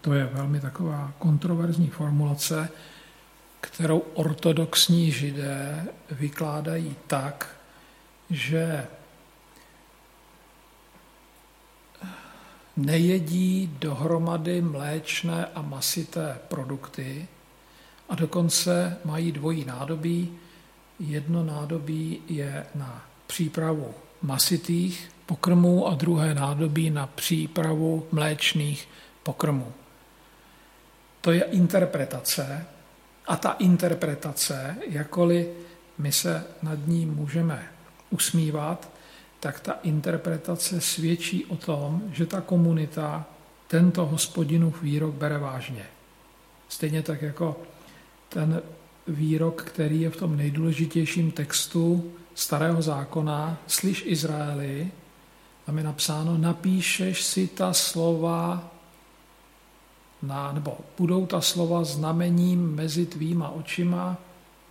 To 0.00 0.14
je 0.14 0.24
velmi 0.24 0.60
taková 0.60 1.12
kontroverzní 1.18 1.88
formulace, 1.88 2.68
kterou 3.60 3.98
ortodoxní 3.98 5.12
židé 5.12 5.86
vykládají 6.10 6.96
tak, 7.06 7.56
že 8.30 8.86
nejedí 12.76 13.76
dohromady 13.78 14.62
mléčné 14.62 15.46
a 15.46 15.62
masité 15.62 16.38
produkty, 16.48 17.28
a 18.08 18.14
dokonce 18.14 18.96
mají 19.04 19.32
dvojí 19.32 19.64
nádobí. 19.64 20.38
Jedno 21.00 21.44
nádobí 21.44 22.22
je 22.28 22.66
na 22.74 23.04
přípravu 23.26 23.94
masitých 24.22 25.10
pokrmů 25.26 25.86
a 25.88 25.94
druhé 25.94 26.34
nádobí 26.34 26.90
na 26.90 27.06
přípravu 27.06 28.06
mléčných 28.12 28.88
pokrmů. 29.22 29.72
To 31.20 31.32
je 31.32 31.42
interpretace 31.42 32.66
a 33.26 33.36
ta 33.36 33.52
interpretace, 33.52 34.76
jakkoliv 34.86 35.46
my 35.98 36.12
se 36.12 36.44
nad 36.62 36.86
ní 36.86 37.06
můžeme 37.06 37.73
usmívat, 38.14 38.88
tak 39.40 39.60
ta 39.60 39.72
interpretace 39.82 40.80
svědčí 40.80 41.44
o 41.44 41.56
tom, 41.56 42.02
že 42.12 42.26
ta 42.26 42.40
komunita 42.40 43.24
tento 43.68 44.06
hospodinův 44.06 44.82
výrok 44.82 45.14
bere 45.14 45.38
vážně. 45.38 45.86
Stejně 46.68 47.02
tak 47.02 47.22
jako 47.22 47.56
ten 48.28 48.62
výrok, 49.06 49.62
který 49.62 50.00
je 50.00 50.10
v 50.10 50.16
tom 50.16 50.36
nejdůležitějším 50.36 51.30
textu 51.30 52.12
starého 52.34 52.82
zákona, 52.82 53.58
slyš 53.66 54.02
Izraeli, 54.06 54.90
tam 55.66 55.78
je 55.78 55.84
napsáno, 55.84 56.38
napíšeš 56.38 57.22
si 57.22 57.46
ta 57.46 57.72
slova, 57.72 58.70
na, 60.22 60.52
nebo 60.52 60.78
budou 60.98 61.26
ta 61.26 61.40
slova 61.40 61.84
znamením 61.84 62.74
mezi 62.74 63.06
tvýma 63.06 63.48
očima 63.48 64.16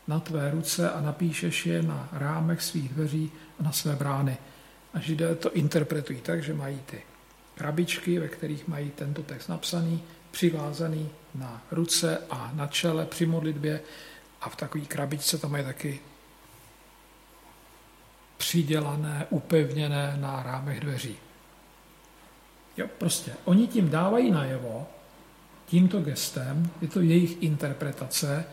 na 0.07 0.19
tvé 0.19 0.51
ruce 0.51 0.91
a 0.91 1.01
napíšeš 1.01 1.65
je 1.65 1.83
na 1.83 2.09
rámech 2.11 2.61
svých 2.61 2.89
dveří 2.89 3.31
a 3.59 3.63
na 3.63 3.71
své 3.71 3.95
brány. 3.95 4.37
A 4.93 4.99
židé 4.99 5.35
to 5.35 5.53
interpretují 5.53 6.21
tak, 6.21 6.43
že 6.43 6.53
mají 6.53 6.79
ty 6.85 7.01
krabičky, 7.55 8.19
ve 8.19 8.27
kterých 8.27 8.67
mají 8.67 8.91
tento 8.91 9.23
text 9.23 9.47
napsaný, 9.47 10.03
přivázaný 10.31 11.09
na 11.35 11.61
ruce 11.71 12.17
a 12.29 12.51
na 12.53 12.67
čele 12.67 13.05
při 13.05 13.25
modlitbě 13.25 13.81
a 14.41 14.49
v 14.49 14.55
takové 14.55 14.85
krabičce 14.85 15.37
tam 15.37 15.55
je 15.55 15.63
taky 15.63 15.99
přidělané, 18.37 19.27
upevněné 19.29 20.17
na 20.19 20.43
rámech 20.43 20.79
dveří. 20.79 21.15
Jo, 22.77 22.87
prostě 22.97 23.31
oni 23.45 23.67
tím 23.67 23.89
dávají 23.89 24.31
najevo, 24.31 24.87
tímto 25.65 26.01
gestem, 26.01 26.69
je 26.81 26.87
to 26.87 27.01
jejich 27.01 27.43
interpretace, 27.43 28.45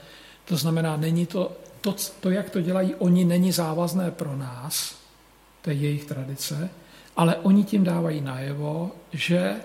to 0.45 0.57
znamená, 0.57 0.97
není 0.97 1.27
to, 1.27 1.53
to, 1.81 1.97
to, 2.21 2.31
jak 2.31 2.51
to 2.51 2.61
dělají 2.61 2.95
oni, 2.95 3.25
není 3.25 3.53
závazné 3.53 4.11
pro 4.11 4.37
nás, 4.37 4.97
to 5.63 5.71
je 5.71 5.77
jejich 5.77 6.05
tradice, 6.05 6.71
ale 7.17 7.37
oni 7.37 7.65
tím 7.65 7.85
dávají 7.85 8.21
najevo, 8.21 8.91
že 9.13 9.61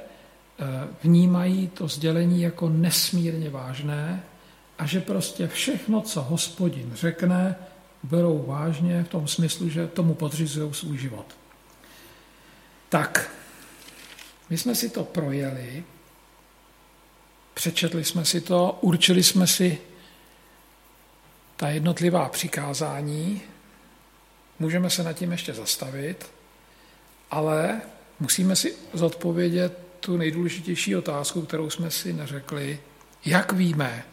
Eh, 0.60 0.88
vnímají 1.04 1.68
to 1.68 1.88
sdělení 1.88 2.42
jako 2.42 2.70
nesmírně 2.70 3.50
vážné 3.50 4.24
a 4.78 4.86
že 4.86 5.02
prostě 5.02 5.48
všechno, 5.48 6.02
co 6.02 6.22
hospodin 6.22 6.92
řekne, 6.94 7.56
berou 8.04 8.46
vážně 8.48 9.04
v 9.04 9.08
tom 9.08 9.28
smyslu, 9.28 9.70
že 9.70 9.88
tomu 9.88 10.14
podřizují 10.14 10.74
svůj 10.74 10.98
život. 10.98 11.26
Tak, 12.90 13.32
my 14.50 14.58
jsme 14.58 14.76
si 14.76 14.90
to 14.90 15.04
projeli, 15.04 15.84
přečetli 17.54 18.04
jsme 18.04 18.26
si 18.26 18.42
to, 18.42 18.78
určili 18.82 19.24
jsme 19.24 19.48
si 19.48 19.78
ta 21.56 21.70
jednotlivá 21.70 22.30
přikázání, 22.30 23.42
můžeme 24.60 24.90
se 24.90 25.04
nad 25.04 25.14
tím 25.14 25.32
ještě 25.32 25.54
zastavit, 25.54 26.32
ale 27.32 27.82
musíme 28.20 28.56
si 28.56 28.76
zodpovědět 28.94 29.80
tu 30.00 30.18
nejdůležitější 30.18 30.96
otázku, 30.96 31.42
kterou 31.42 31.70
jsme 31.70 31.92
si 31.92 32.14
neřekli. 32.14 32.80
Jak 33.26 33.54
víme, 33.54 34.04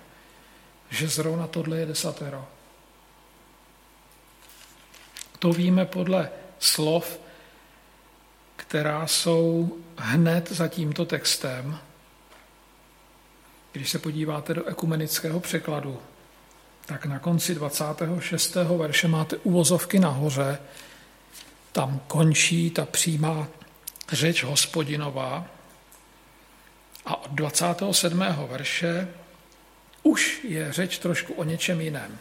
že 0.90 1.09
zrovna 1.09 1.46
tohle 1.46 1.78
je 1.78 1.87
desatero? 1.87 2.48
To 5.38 5.52
víme 5.52 5.87
podle 5.87 6.31
slov, 6.59 7.20
která 8.57 9.07
jsou 9.07 9.78
hned 9.96 10.50
za 10.50 10.68
tímto 10.68 11.05
textem. 11.05 11.78
Když 13.72 13.90
se 13.90 13.98
podíváte 13.98 14.55
do 14.55 14.64
ekumenického 14.64 15.40
překladu, 15.40 16.00
tak 16.86 17.06
na 17.06 17.18
konci 17.18 17.54
26. 17.54 18.54
verše 18.54 19.08
máte 19.08 19.36
uvozovky 19.36 19.98
nahoře, 19.98 20.58
tam 21.72 22.00
končí 22.06 22.70
ta 22.70 22.86
přímá 22.86 23.48
řeč 24.12 24.44
hospodinová, 24.44 25.46
a 27.06 27.16
od 27.24 27.30
27. 27.30 28.24
verše 28.48 29.08
už 30.02 30.44
je 30.44 30.72
řeč 30.72 30.98
trošku 30.98 31.32
o 31.34 31.44
něčem 31.44 31.80
jiném. 31.80 32.18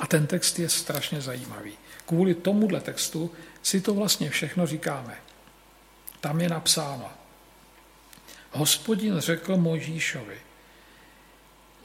A 0.00 0.06
ten 0.06 0.26
text 0.26 0.58
je 0.58 0.68
strašně 0.68 1.20
zajímavý. 1.20 1.72
Kvůli 2.06 2.34
tomuhle 2.34 2.80
textu 2.80 3.30
si 3.62 3.80
to 3.80 3.94
vlastně 3.94 4.30
všechno 4.30 4.66
říkáme. 4.66 5.16
Tam 6.20 6.40
je 6.40 6.48
napsáno. 6.48 7.10
Hospodin 8.50 9.20
řekl 9.20 9.56
Možíšovi, 9.56 10.38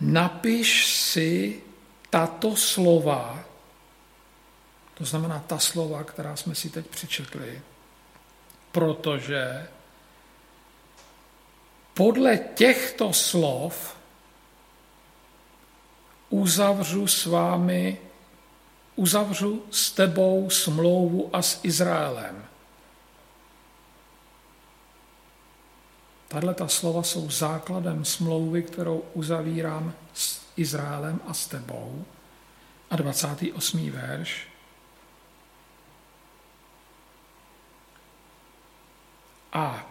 napiš 0.01 0.93
si 0.95 1.63
tato 2.09 2.55
slova, 2.55 3.43
to 4.93 5.05
znamená 5.05 5.43
ta 5.47 5.59
slova, 5.59 6.03
která 6.03 6.35
jsme 6.35 6.55
si 6.55 6.69
teď 6.69 6.87
přečetli, 6.87 7.61
protože 8.71 9.67
podle 11.93 12.37
těchto 12.37 13.13
slov 13.13 13.95
uzavřu 16.29 17.07
s 17.07 17.25
vámi, 17.25 17.97
uzavřu 18.95 19.63
s 19.71 19.91
tebou 19.91 20.49
smlouvu 20.49 21.29
a 21.33 21.41
s 21.41 21.59
Izraelem. 21.63 22.48
Tahle 26.29 26.53
ta 26.53 26.67
slova 26.67 27.03
jsou 27.03 27.29
základem 27.29 28.05
smlouvy, 28.05 28.63
kterou 28.63 29.03
uzavírám 29.13 29.93
s 30.13 30.41
Izraelem 30.57 31.19
a 31.27 31.33
s 31.33 31.47
tebou. 31.47 32.05
A 32.89 32.95
28. 32.95 33.91
verš. 33.91 34.47
A 39.53 39.89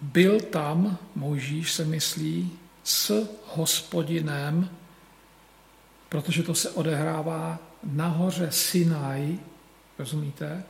byl 0.00 0.40
tam, 0.40 0.98
Mojžíš 1.14 1.72
se 1.72 1.84
myslí, 1.84 2.58
s 2.84 3.28
hospodinem, 3.46 4.70
protože 6.08 6.42
to 6.42 6.54
se 6.54 6.70
odehrává 6.70 7.58
nahoře 7.82 8.52
Sinaj, 8.52 9.38
rozumíte? 9.98 10.64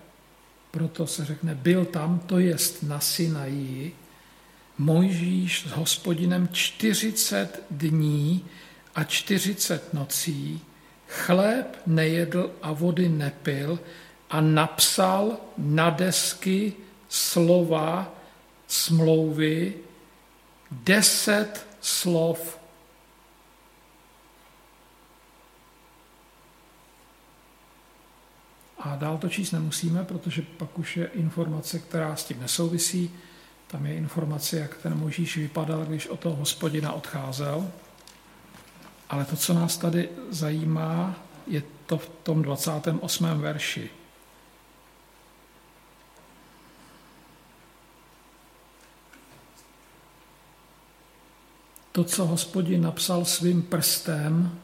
Proto 0.71 1.07
se 1.07 1.25
řekne, 1.25 1.55
byl 1.55 1.85
tam, 1.85 2.19
to 2.19 2.39
jest 2.39 2.83
na 2.83 3.01
Sinaji, 3.01 3.97
Mojžíš 4.79 5.67
s 5.69 5.71
hospodinem 5.71 6.49
40 6.53 7.63
dní 7.71 8.45
a 8.95 9.05
40 9.05 9.95
nocí, 9.95 10.61
chléb 11.09 11.79
nejedl 11.87 12.51
a 12.63 12.73
vody 12.73 13.09
nepil 13.09 13.79
a 14.31 14.41
napsal 14.41 15.37
na 15.59 15.91
desky 15.91 16.73
slova 17.09 18.15
smlouvy 18.67 19.75
deset 20.71 21.67
slov. 21.81 22.59
A 28.79 28.97
dál 28.97 29.19
to 29.19 29.29
číst 29.29 29.53
nemusíme, 29.53 30.05
protože 30.05 30.43
pak 30.43 30.79
už 30.79 30.97
je 30.97 31.07
informace, 31.07 31.79
která 31.79 32.17
s 32.17 32.25
tím 32.25 32.41
nesouvisí. 32.41 33.11
Tam 33.75 33.87
je 33.87 33.95
informace, 33.95 34.59
jak 34.59 34.77
ten 34.77 34.99
Možíš 34.99 35.37
vypadal, 35.37 35.85
když 35.85 36.07
od 36.07 36.21
toho 36.21 36.37
hospodina 36.37 36.93
odcházel. 36.93 37.71
Ale 39.11 39.25
to, 39.25 39.37
co 39.37 39.55
nás 39.55 39.77
tady 39.77 40.09
zajímá, 40.31 41.17
je 41.47 41.63
to 41.87 41.99
v 41.99 42.09
tom 42.23 42.43
28. 42.43 43.41
verši. 43.41 43.91
To, 51.93 52.05
co 52.05 52.27
hospodin 52.27 52.83
napsal 52.83 53.25
svým 53.25 53.63
prstem, 53.63 54.59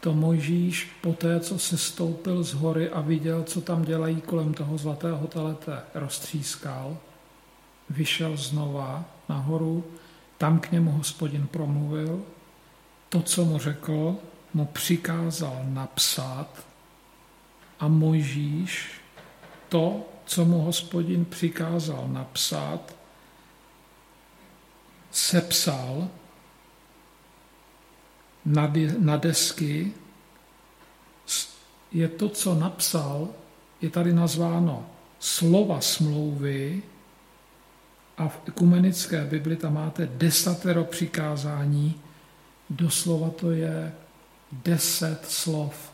to 0.00 0.14
Mojžíš 0.14 0.90
poté, 1.00 1.40
co 1.40 1.58
se 1.58 1.78
stoupil 1.78 2.42
z 2.42 2.54
hory 2.54 2.90
a 2.90 3.00
viděl, 3.00 3.44
co 3.44 3.60
tam 3.60 3.82
dělají 3.82 4.20
kolem 4.20 4.54
toho 4.54 4.78
zlatého 4.78 5.26
telete, 5.26 5.82
roztřískal, 5.94 6.98
vyšel 7.90 8.36
znova 8.36 9.04
nahoru, 9.28 9.84
tam 10.38 10.58
k 10.58 10.72
němu 10.72 10.90
hospodin 10.90 11.46
promluvil, 11.46 12.22
to, 13.08 13.22
co 13.22 13.44
mu 13.44 13.58
řekl, 13.58 14.16
mu 14.54 14.64
přikázal 14.64 15.60
napsat 15.64 16.64
a 17.80 17.88
Mojžíš 17.88 19.00
to, 19.68 20.06
co 20.24 20.44
mu 20.44 20.60
hospodin 20.60 21.24
přikázal 21.24 22.08
napsat, 22.08 22.96
sepsal 25.10 26.08
na, 28.98 29.16
desky, 29.16 29.92
je 31.92 32.08
to, 32.08 32.28
co 32.28 32.54
napsal, 32.54 33.28
je 33.80 33.90
tady 33.90 34.12
nazváno 34.12 34.86
slova 35.18 35.80
smlouvy 35.80 36.82
a 38.18 38.28
v 38.28 38.40
ekumenické 38.46 39.24
Bibli 39.24 39.56
tam 39.56 39.74
máte 39.74 40.06
desatero 40.06 40.84
přikázání, 40.84 41.94
doslova 42.70 43.30
to 43.30 43.50
je 43.50 43.92
deset 44.52 45.30
slov. 45.30 45.92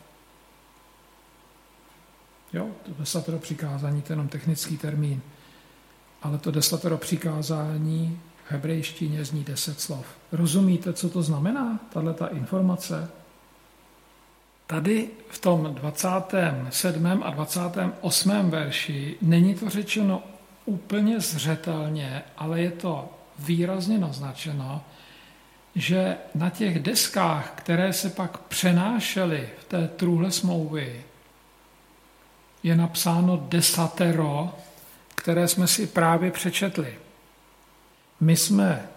Jo, 2.52 2.68
to 2.82 2.92
desatero 2.98 3.38
přikázání, 3.38 4.02
to 4.02 4.12
je 4.12 4.12
jenom 4.12 4.28
technický 4.28 4.78
termín. 4.78 5.20
Ale 6.22 6.38
to 6.38 6.50
desatero 6.50 6.98
přikázání 6.98 8.20
v 8.48 8.52
hebrejštině 8.52 9.24
zní 9.24 9.44
deset 9.44 9.80
slov. 9.80 10.06
Rozumíte, 10.32 10.92
co 10.92 11.10
to 11.10 11.22
znamená, 11.22 11.80
tahle 11.92 12.14
ta 12.14 12.26
informace? 12.26 13.10
Tady 14.66 15.10
v 15.28 15.38
tom 15.38 15.74
27. 15.74 17.22
a 17.24 17.30
28. 17.30 18.50
verši 18.50 19.16
není 19.22 19.54
to 19.54 19.70
řečeno 19.70 20.22
úplně 20.64 21.20
zřetelně, 21.20 22.22
ale 22.36 22.60
je 22.60 22.70
to 22.70 23.08
výrazně 23.38 23.98
naznačeno, 23.98 24.84
že 25.74 26.16
na 26.34 26.50
těch 26.50 26.78
deskách, 26.78 27.52
které 27.54 27.92
se 27.92 28.10
pak 28.10 28.38
přenášely 28.38 29.48
v 29.60 29.64
té 29.64 29.88
trůhle 29.88 30.30
smlouvy, 30.30 31.04
je 32.62 32.76
napsáno 32.76 33.46
desatero, 33.48 34.52
které 35.14 35.48
jsme 35.48 35.66
si 35.66 35.86
právě 35.86 36.30
přečetli. 36.30 36.94
My 38.20 38.36
jsme 38.36 38.88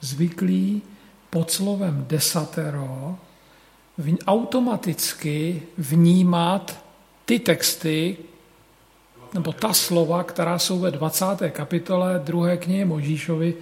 zvyklí 0.00 0.82
pod 1.30 1.50
slovem 1.50 2.04
desatero 2.08 3.18
automaticky 4.26 5.62
vnímat 5.78 6.84
ty 7.24 7.38
texty, 7.38 8.16
nebo 9.34 9.52
ta 9.52 9.72
slova, 9.72 10.24
která 10.24 10.58
jsou 10.58 10.78
ve 10.78 10.90
20. 10.90 11.24
kapitole 11.50 12.20
druhé 12.24 12.56
knihy 12.56 12.84
Možíšovi, 12.84 13.54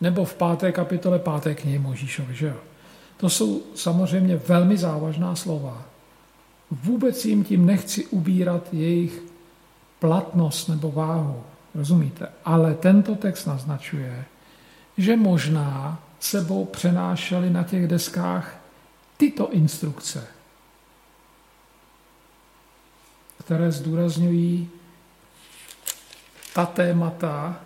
nebo 0.00 0.24
v 0.24 0.34
páté 0.34 0.72
kapitole 0.72 1.18
páté 1.18 1.54
knihy 1.54 1.78
Možíšovi. 1.78 2.34
Že 2.34 2.46
jo? 2.46 2.56
To 3.16 3.30
jsou 3.30 3.62
samozřejmě 3.74 4.36
velmi 4.36 4.76
závažná 4.76 5.36
slova. 5.36 5.82
Vůbec 6.70 7.24
jim 7.24 7.44
tím 7.44 7.66
nechci 7.66 8.06
ubírat 8.06 8.68
jejich 8.72 9.22
platnost 10.00 10.68
nebo 10.68 10.90
váhu. 10.90 11.42
Rozumíte? 11.74 12.28
Ale 12.44 12.74
tento 12.74 13.14
text 13.14 13.46
naznačuje, 13.46 14.24
že 14.98 15.16
možná 15.16 16.02
sebou 16.20 16.64
přenášeli 16.64 17.50
na 17.50 17.62
těch 17.62 17.86
deskách 17.88 18.56
tyto 19.16 19.52
instrukce, 19.52 20.26
které 23.38 23.72
zdůrazňují 23.72 24.70
ta 26.56 26.66
témata, 26.66 27.56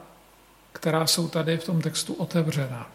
která 0.73 1.07
jsou 1.07 1.29
tady 1.29 1.57
v 1.59 1.65
tom 1.65 1.81
textu 1.81 2.15
otevřena. 2.15 2.87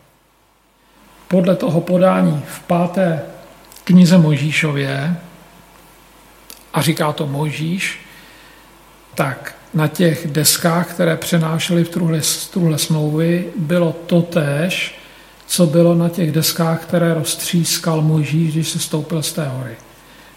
Podle 1.28 1.56
toho 1.56 1.82
podání 1.82 2.44
v 2.48 2.60
páté 2.60 3.22
knize 3.84 4.18
Možíšově, 4.18 5.18
a 6.74 6.82
říká 6.82 7.14
to 7.14 7.28
Možíš, 7.28 8.00
tak 9.16 9.56
na 9.74 9.88
těch 9.88 10.28
deskách, 10.28 10.94
které 10.94 11.18
přenášely 11.18 11.84
v 11.84 11.90
truhle, 11.90 12.22
truhle 12.52 12.78
smlouvy, 12.78 13.46
bylo 13.56 13.96
to 14.06 14.22
též, 14.22 15.00
co 15.48 15.68
bylo 15.68 15.96
na 15.96 16.10
těch 16.10 16.32
deskách, 16.32 16.84
které 16.84 17.14
roztřískal 17.14 18.02
Možíš, 18.02 18.54
když 18.54 18.70
se 18.70 18.80
stoupil 18.80 19.24
z 19.24 19.34
té 19.34 19.48
hory. 19.48 19.76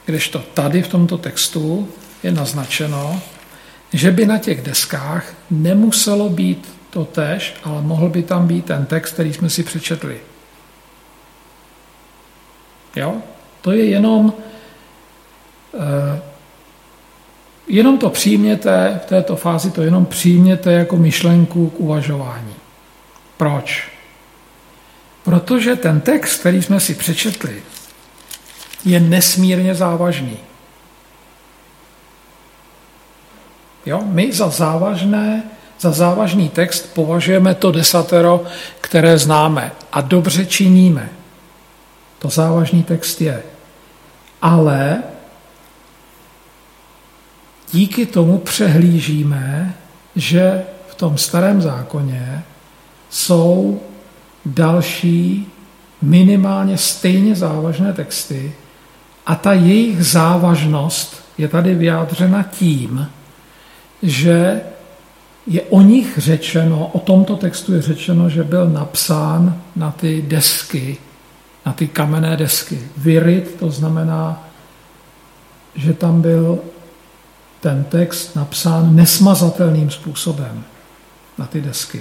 Kdežto 0.04 0.38
tady 0.54 0.82
v 0.82 0.88
tomto 0.88 1.18
textu 1.18 1.88
je 2.22 2.32
naznačeno, 2.32 3.20
že 3.92 4.10
by 4.10 4.26
na 4.26 4.38
těch 4.38 4.62
deskách 4.62 5.24
nemuselo 5.50 6.28
být 6.28 6.68
to 6.90 7.04
tež, 7.04 7.54
ale 7.64 7.82
mohl 7.82 8.08
by 8.08 8.22
tam 8.22 8.46
být 8.46 8.64
ten 8.64 8.86
text, 8.86 9.12
který 9.12 9.32
jsme 9.32 9.50
si 9.50 9.62
přečetli. 9.62 10.20
Jo? 12.96 13.14
To 13.60 13.72
je 13.72 13.84
jenom, 13.84 14.32
eh, 15.74 16.20
jenom 17.68 17.98
to 17.98 18.10
přijměte, 18.10 19.00
v 19.02 19.06
této 19.06 19.36
fázi 19.36 19.70
to 19.70 19.82
jenom 19.82 20.06
přijměte 20.06 20.72
jako 20.72 20.96
myšlenku 20.96 21.70
k 21.70 21.80
uvažování. 21.80 22.54
Proč? 23.36 23.88
Protože 25.22 25.76
ten 25.76 26.00
text, 26.00 26.40
který 26.40 26.62
jsme 26.62 26.80
si 26.80 26.94
přečetli, 26.94 27.62
je 28.84 29.00
nesmírně 29.00 29.74
závažný. 29.74 30.47
Jo? 33.86 34.00
My 34.04 34.32
za 34.32 34.48
závažné, 34.48 35.42
za 35.80 35.90
závažný 35.90 36.48
text 36.48 36.94
považujeme 36.94 37.54
to 37.54 37.72
desatero, 37.72 38.44
které 38.80 39.18
známe 39.18 39.72
a 39.92 40.00
dobře 40.00 40.46
činíme. 40.46 41.08
To 42.18 42.28
závažný 42.28 42.82
text 42.82 43.20
je. 43.20 43.42
Ale 44.42 45.02
díky 47.72 48.06
tomu 48.06 48.38
přehlížíme, 48.38 49.74
že 50.16 50.62
v 50.88 50.94
tom 50.94 51.18
starém 51.18 51.62
zákoně 51.62 52.44
jsou 53.10 53.80
další 54.46 55.46
minimálně 56.02 56.78
stejně 56.78 57.34
závažné 57.34 57.92
texty 57.92 58.54
a 59.26 59.34
ta 59.34 59.52
jejich 59.52 60.04
závažnost 60.04 61.22
je 61.38 61.48
tady 61.48 61.74
vyjádřena 61.74 62.42
tím, 62.42 63.08
že 64.02 64.60
je 65.46 65.62
o 65.62 65.82
nich 65.82 66.18
řečeno, 66.18 66.90
o 66.92 66.98
tomto 66.98 67.36
textu 67.36 67.74
je 67.74 67.82
řečeno, 67.82 68.28
že 68.28 68.44
byl 68.44 68.68
napsán 68.68 69.60
na 69.76 69.90
ty 69.90 70.22
desky, 70.22 70.96
na 71.66 71.72
ty 71.72 71.88
kamenné 71.88 72.36
desky. 72.36 72.78
Vyryt, 72.96 73.56
to 73.58 73.70
znamená, 73.70 74.48
že 75.74 75.92
tam 75.92 76.20
byl 76.20 76.58
ten 77.60 77.84
text 77.84 78.36
napsán 78.36 78.96
nesmazatelným 78.96 79.90
způsobem 79.90 80.64
na 81.38 81.46
ty 81.46 81.60
desky. 81.60 82.00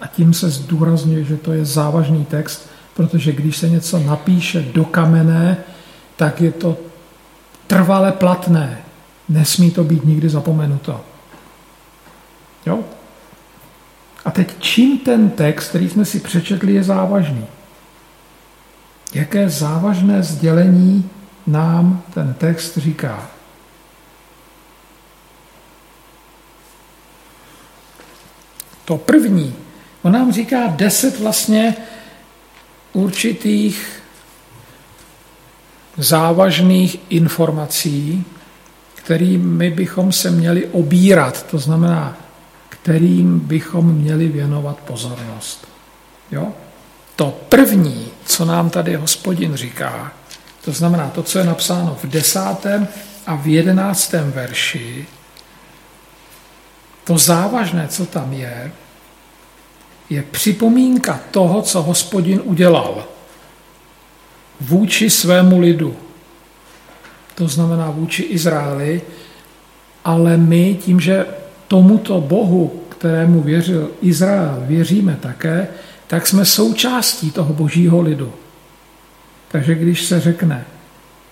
A 0.00 0.06
tím 0.06 0.34
se 0.34 0.50
zdůrazňuje, 0.50 1.24
že 1.24 1.36
to 1.36 1.52
je 1.52 1.64
závažný 1.64 2.24
text, 2.24 2.68
protože 2.94 3.32
když 3.32 3.56
se 3.56 3.68
něco 3.68 3.98
napíše 3.98 4.62
do 4.62 4.84
kamene, 4.84 5.56
tak 6.16 6.40
je 6.40 6.52
to 6.52 6.76
trvale 7.66 8.12
platné. 8.12 8.81
Nesmí 9.32 9.70
to 9.70 9.84
být 9.84 10.04
nikdy 10.04 10.28
zapomenuto. 10.28 11.00
Jo? 12.66 12.84
A 14.24 14.30
teď 14.30 14.60
čím 14.60 14.98
ten 14.98 15.30
text, 15.30 15.68
který 15.68 15.88
jsme 15.88 16.04
si 16.04 16.20
přečetli, 16.20 16.74
je 16.74 16.84
závažný? 16.84 17.46
Jaké 19.14 19.48
závažné 19.48 20.22
sdělení 20.22 21.10
nám 21.46 22.02
ten 22.14 22.34
text 22.34 22.76
říká? 22.76 23.30
To 28.84 28.98
první, 28.98 29.54
on 30.02 30.12
nám 30.12 30.32
říká 30.32 30.66
deset 30.66 31.20
vlastně 31.20 31.76
určitých 32.92 34.02
závažných 35.96 36.96
informací, 37.08 38.24
kterými 39.04 39.70
bychom 39.70 40.12
se 40.12 40.30
měli 40.30 40.66
obírat, 40.66 41.46
to 41.50 41.58
znamená, 41.58 42.16
kterým 42.68 43.40
bychom 43.40 43.94
měli 43.94 44.28
věnovat 44.28 44.78
pozornost. 44.78 45.68
Jo? 46.30 46.48
To 47.16 47.38
první, 47.48 48.08
co 48.24 48.44
nám 48.44 48.70
tady 48.70 48.94
hospodin 48.94 49.54
říká, 49.54 50.12
to 50.64 50.72
znamená 50.72 51.08
to, 51.08 51.22
co 51.22 51.38
je 51.38 51.44
napsáno 51.44 51.98
v 52.02 52.06
desátém 52.06 52.88
a 53.26 53.34
v 53.34 53.46
jedenáctém 53.46 54.32
verši, 54.32 55.06
to 57.04 57.18
závažné, 57.18 57.88
co 57.88 58.06
tam 58.06 58.32
je, 58.32 58.72
je 60.10 60.22
připomínka 60.22 61.20
toho, 61.30 61.62
co 61.62 61.82
hospodin 61.82 62.40
udělal 62.44 63.04
vůči 64.60 65.10
svému 65.10 65.60
lidu. 65.60 65.96
To 67.34 67.48
znamená 67.48 67.90
vůči 67.90 68.22
Izraeli, 68.22 69.02
ale 70.04 70.36
my 70.36 70.78
tím, 70.80 71.00
že 71.00 71.26
tomuto 71.68 72.20
Bohu, 72.20 72.72
kterému 72.88 73.40
věřil 73.40 73.90
Izrael, 74.02 74.62
věříme 74.66 75.16
také, 75.20 75.68
tak 76.06 76.26
jsme 76.26 76.44
součástí 76.44 77.30
toho 77.30 77.54
božího 77.54 78.00
lidu. 78.00 78.32
Takže 79.48 79.74
když 79.74 80.04
se 80.04 80.20
řekne, 80.20 80.64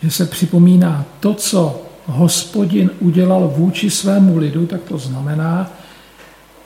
že 0.02 0.10
se 0.10 0.26
připomíná 0.26 1.04
to, 1.20 1.34
co 1.34 1.82
hospodin 2.06 2.90
udělal 3.00 3.52
vůči 3.56 3.90
svému 3.90 4.38
lidu, 4.38 4.66
tak 4.66 4.80
to 4.82 4.98
znamená, 4.98 5.70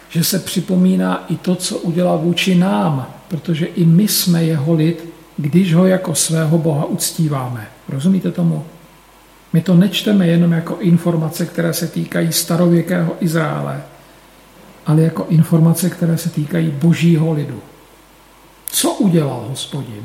že 0.09 0.25
se 0.25 0.39
připomíná 0.39 1.25
i 1.29 1.37
to, 1.37 1.55
co 1.55 1.79
udělal 1.79 2.19
vůči 2.19 2.55
nám, 2.55 3.07
protože 3.29 3.67
i 3.67 3.85
my 3.85 4.09
jsme 4.09 4.45
jeho 4.45 4.75
lid, 4.75 5.09
když 5.37 5.75
ho 5.75 5.87
jako 5.87 6.15
svého 6.15 6.59
Boha 6.59 6.85
uctíváme. 6.85 7.67
Rozumíte 7.89 8.31
tomu? 8.31 8.65
My 9.55 9.61
to 9.61 9.75
nečteme 9.75 10.27
jenom 10.27 10.53
jako 10.53 10.77
informace, 10.81 11.47
které 11.47 11.73
se 11.73 11.89
týkají 11.89 12.33
starověkého 12.33 13.17
Izraele, 13.21 13.83
ale 14.87 15.03
jako 15.03 15.27
informace, 15.29 15.91
které 15.91 16.19
se 16.19 16.31
týkají 16.31 16.71
božího 16.71 17.33
lidu. 17.33 17.61
Co 18.67 18.93
udělal 18.93 19.47
hospodin? 19.49 20.05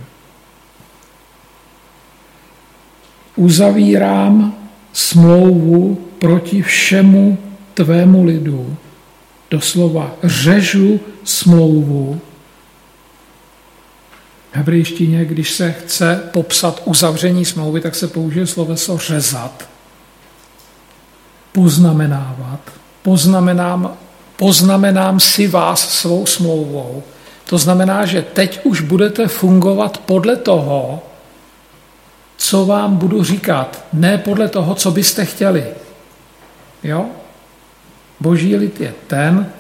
Uzavírám 3.35 4.55
smlouvu 4.93 5.95
proti 6.19 6.61
všemu 6.61 7.37
tvému 7.73 8.23
lidu, 8.23 8.77
doslova 9.51 10.15
řežu 10.23 10.99
smlouvu. 11.23 12.21
Hebrejštině, 14.51 15.25
když 15.25 15.51
se 15.51 15.71
chce 15.71 16.23
popsat 16.31 16.81
uzavření 16.85 17.45
smlouvy, 17.45 17.81
tak 17.81 17.95
se 17.95 18.07
použije 18.07 18.47
sloveso 18.47 18.97
řezat, 18.97 19.69
poznamenávat. 21.51 22.59
Poznamenám, 23.01 23.97
poznamenám 24.37 25.19
si 25.19 25.47
vás 25.47 25.89
svou 25.89 26.25
smlouvou. 26.25 27.03
To 27.45 27.57
znamená, 27.57 28.05
že 28.05 28.21
teď 28.21 28.59
už 28.63 28.81
budete 28.81 29.27
fungovat 29.27 29.97
podle 29.97 30.35
toho, 30.35 31.03
co 32.37 32.65
vám 32.65 32.95
budu 32.97 33.23
říkat, 33.23 33.85
ne 33.93 34.17
podle 34.17 34.47
toho, 34.47 34.75
co 34.75 34.91
byste 34.91 35.25
chtěli. 35.25 35.65
Jo? 36.83 37.05
Boží 38.19 38.55
lid 38.55 38.81
je 38.81 38.93
ten 39.07 39.51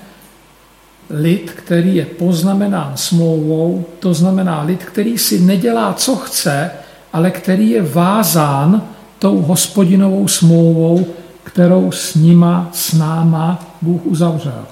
lid, 1.09 1.51
který 1.51 1.95
je 1.95 2.05
poznamenán 2.05 2.91
smlouvou, 2.95 3.85
to 3.99 4.13
znamená 4.13 4.61
lid, 4.61 4.83
který 4.83 5.17
si 5.17 5.39
nedělá, 5.39 5.93
co 5.93 6.15
chce, 6.15 6.71
ale 7.13 7.31
který 7.31 7.69
je 7.69 7.81
vázán 7.81 8.81
tou 9.19 9.41
hospodinovou 9.41 10.27
smlouvou, 10.27 11.07
kterou 11.43 11.91
s 11.91 12.15
nima, 12.15 12.69
s 12.71 12.93
náma 12.93 13.65
Bůh 13.81 14.05
uzavřel. 14.05 14.65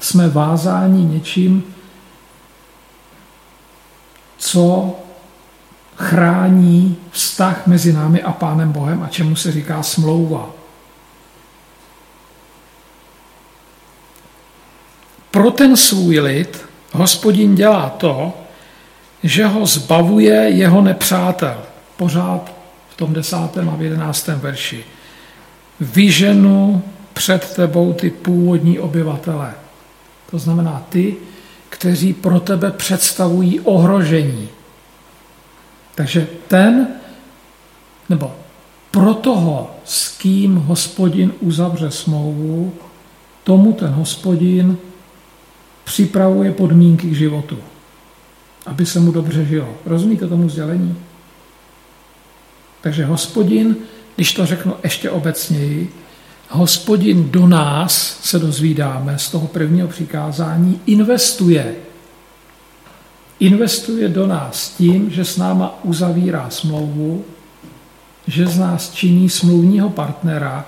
Jsme 0.00 0.28
vázáni 0.28 1.04
něčím, 1.04 1.64
co 4.38 4.96
chrání 5.96 6.96
vztah 7.10 7.66
mezi 7.66 7.92
námi 7.92 8.22
a 8.22 8.32
Pánem 8.32 8.72
Bohem 8.72 9.02
a 9.02 9.08
čemu 9.08 9.36
se 9.36 9.52
říká 9.52 9.82
smlouva. 9.82 10.57
Pro 15.38 15.50
ten 15.50 15.76
svůj 15.76 16.20
lid 16.20 16.64
hospodin 16.92 17.54
dělá 17.54 17.88
to, 17.88 18.32
že 19.22 19.46
ho 19.46 19.66
zbavuje 19.66 20.34
jeho 20.34 20.82
nepřátel. 20.82 21.62
Pořád 21.96 22.52
v 22.88 22.96
tom 22.96 23.12
desátém 23.12 23.68
a 23.68 23.76
v 23.76 23.82
jedenáctém 23.82 24.40
verši. 24.40 24.84
Vyženu 25.80 26.82
před 27.12 27.54
tebou 27.54 27.92
ty 27.92 28.10
původní 28.10 28.78
obyvatele. 28.78 29.54
To 30.30 30.38
znamená 30.38 30.82
ty, 30.88 31.16
kteří 31.68 32.12
pro 32.12 32.40
tebe 32.40 32.70
představují 32.70 33.60
ohrožení. 33.60 34.48
Takže 35.94 36.26
ten, 36.48 36.88
nebo 38.08 38.34
pro 38.90 39.14
toho, 39.14 39.70
s 39.84 40.18
kým 40.18 40.56
hospodin 40.56 41.32
uzavře 41.40 41.90
smlouvu, 41.90 42.72
tomu 43.44 43.72
ten 43.72 43.90
hospodin 43.90 44.76
připravuje 45.88 46.52
podmínky 46.52 47.10
k 47.10 47.16
životu, 47.16 47.58
aby 48.66 48.86
se 48.86 49.00
mu 49.00 49.12
dobře 49.12 49.44
žilo. 49.44 49.74
Rozumíte 49.86 50.26
tomu 50.26 50.48
sdělení? 50.48 50.96
Takže 52.80 53.04
hospodin, 53.04 53.76
když 54.16 54.32
to 54.32 54.46
řeknu 54.46 54.74
ještě 54.84 55.10
obecněji, 55.10 55.92
hospodin 56.48 57.30
do 57.30 57.46
nás, 57.46 58.18
se 58.22 58.38
dozvídáme 58.38 59.18
z 59.18 59.30
toho 59.30 59.46
prvního 59.46 59.88
přikázání, 59.88 60.80
investuje. 60.86 61.74
Investuje 63.40 64.08
do 64.08 64.26
nás 64.26 64.68
tím, 64.68 65.10
že 65.10 65.24
s 65.24 65.36
náma 65.36 65.78
uzavírá 65.84 66.50
smlouvu, 66.50 67.24
že 68.26 68.46
z 68.46 68.58
nás 68.58 68.90
činí 68.90 69.28
smluvního 69.28 69.90
partnera, 69.90 70.66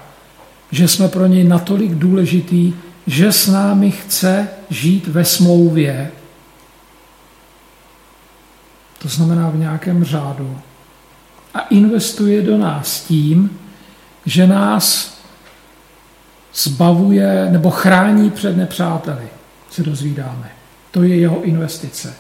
že 0.71 0.89
jsme 0.89 1.09
pro 1.09 1.27
něj 1.27 1.45
natolik 1.45 1.95
důležitý, 1.95 2.73
že 3.11 3.33
s 3.33 3.47
námi 3.47 3.91
chce 3.91 4.49
žít 4.71 5.07
ve 5.07 5.25
smlouvě, 5.25 6.11
to 8.99 9.09
znamená 9.09 9.51
v 9.51 9.57
nějakém 9.57 10.05
řádu, 10.05 10.59
a 11.55 11.61
investuje 11.61 12.43
do 12.43 12.59
nás 12.59 13.01
tím, 13.01 13.59
že 14.27 14.47
nás 14.47 15.15
zbavuje 16.55 17.49
nebo 17.51 17.71
chrání 17.71 18.31
před 18.31 18.57
nepřáteli, 18.57 19.29
se 19.71 19.83
dozvídáme. 19.83 20.51
To 20.91 21.03
je 21.03 21.17
jeho 21.17 21.43
investice. 21.43 22.15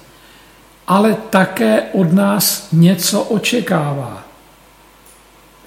Ale 0.87 1.17
také 1.31 1.83
od 1.83 2.13
nás 2.13 2.69
něco 2.73 3.23
očekává. 3.23 4.25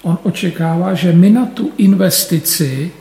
On 0.02 0.18
očekává, 0.22 0.94
že 0.94 1.12
my 1.12 1.30
na 1.30 1.46
tu 1.46 1.72
investici, 1.76 2.92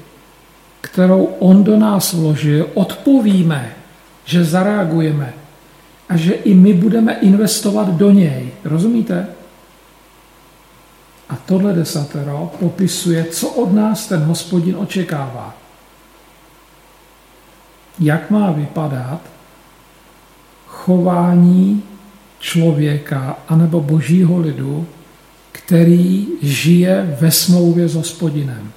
kterou 0.84 1.26
on 1.40 1.64
do 1.64 1.80
nás 1.80 2.14
vložil, 2.14 2.70
odpovíme, 2.74 3.76
že 4.26 4.46
zareagujeme 4.46 5.34
a 6.10 6.18
že 6.18 6.34
i 6.34 6.54
my 6.54 6.74
budeme 6.74 7.14
investovat 7.14 7.90
do 7.90 8.12
něj. 8.12 8.52
Rozumíte? 8.64 9.28
A 11.30 11.36
tohle 11.36 11.74
desatero 11.74 12.52
popisuje, 12.60 13.26
co 13.26 13.50
od 13.50 13.74
nás 13.74 14.08
ten 14.08 14.24
hospodin 14.24 14.76
očekává. 14.76 15.56
Jak 18.00 18.30
má 18.30 18.52
vypadat 18.52 19.22
chování 20.68 21.84
člověka 22.40 23.38
anebo 23.48 23.82
božího 23.82 24.38
lidu, 24.38 24.88
který 25.52 26.28
žije 26.42 27.18
ve 27.22 27.32
smlouvě 27.32 27.88
s 27.88 27.96
hospodinem. 27.96 28.72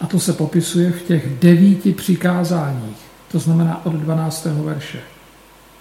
A 0.00 0.06
to 0.06 0.20
se 0.20 0.32
popisuje 0.32 0.90
v 0.92 1.02
těch 1.02 1.38
devíti 1.38 1.92
přikázáních, 1.92 2.96
to 3.32 3.38
znamená 3.38 3.86
od 3.86 3.92
12. 3.92 4.44
verše. 4.44 4.98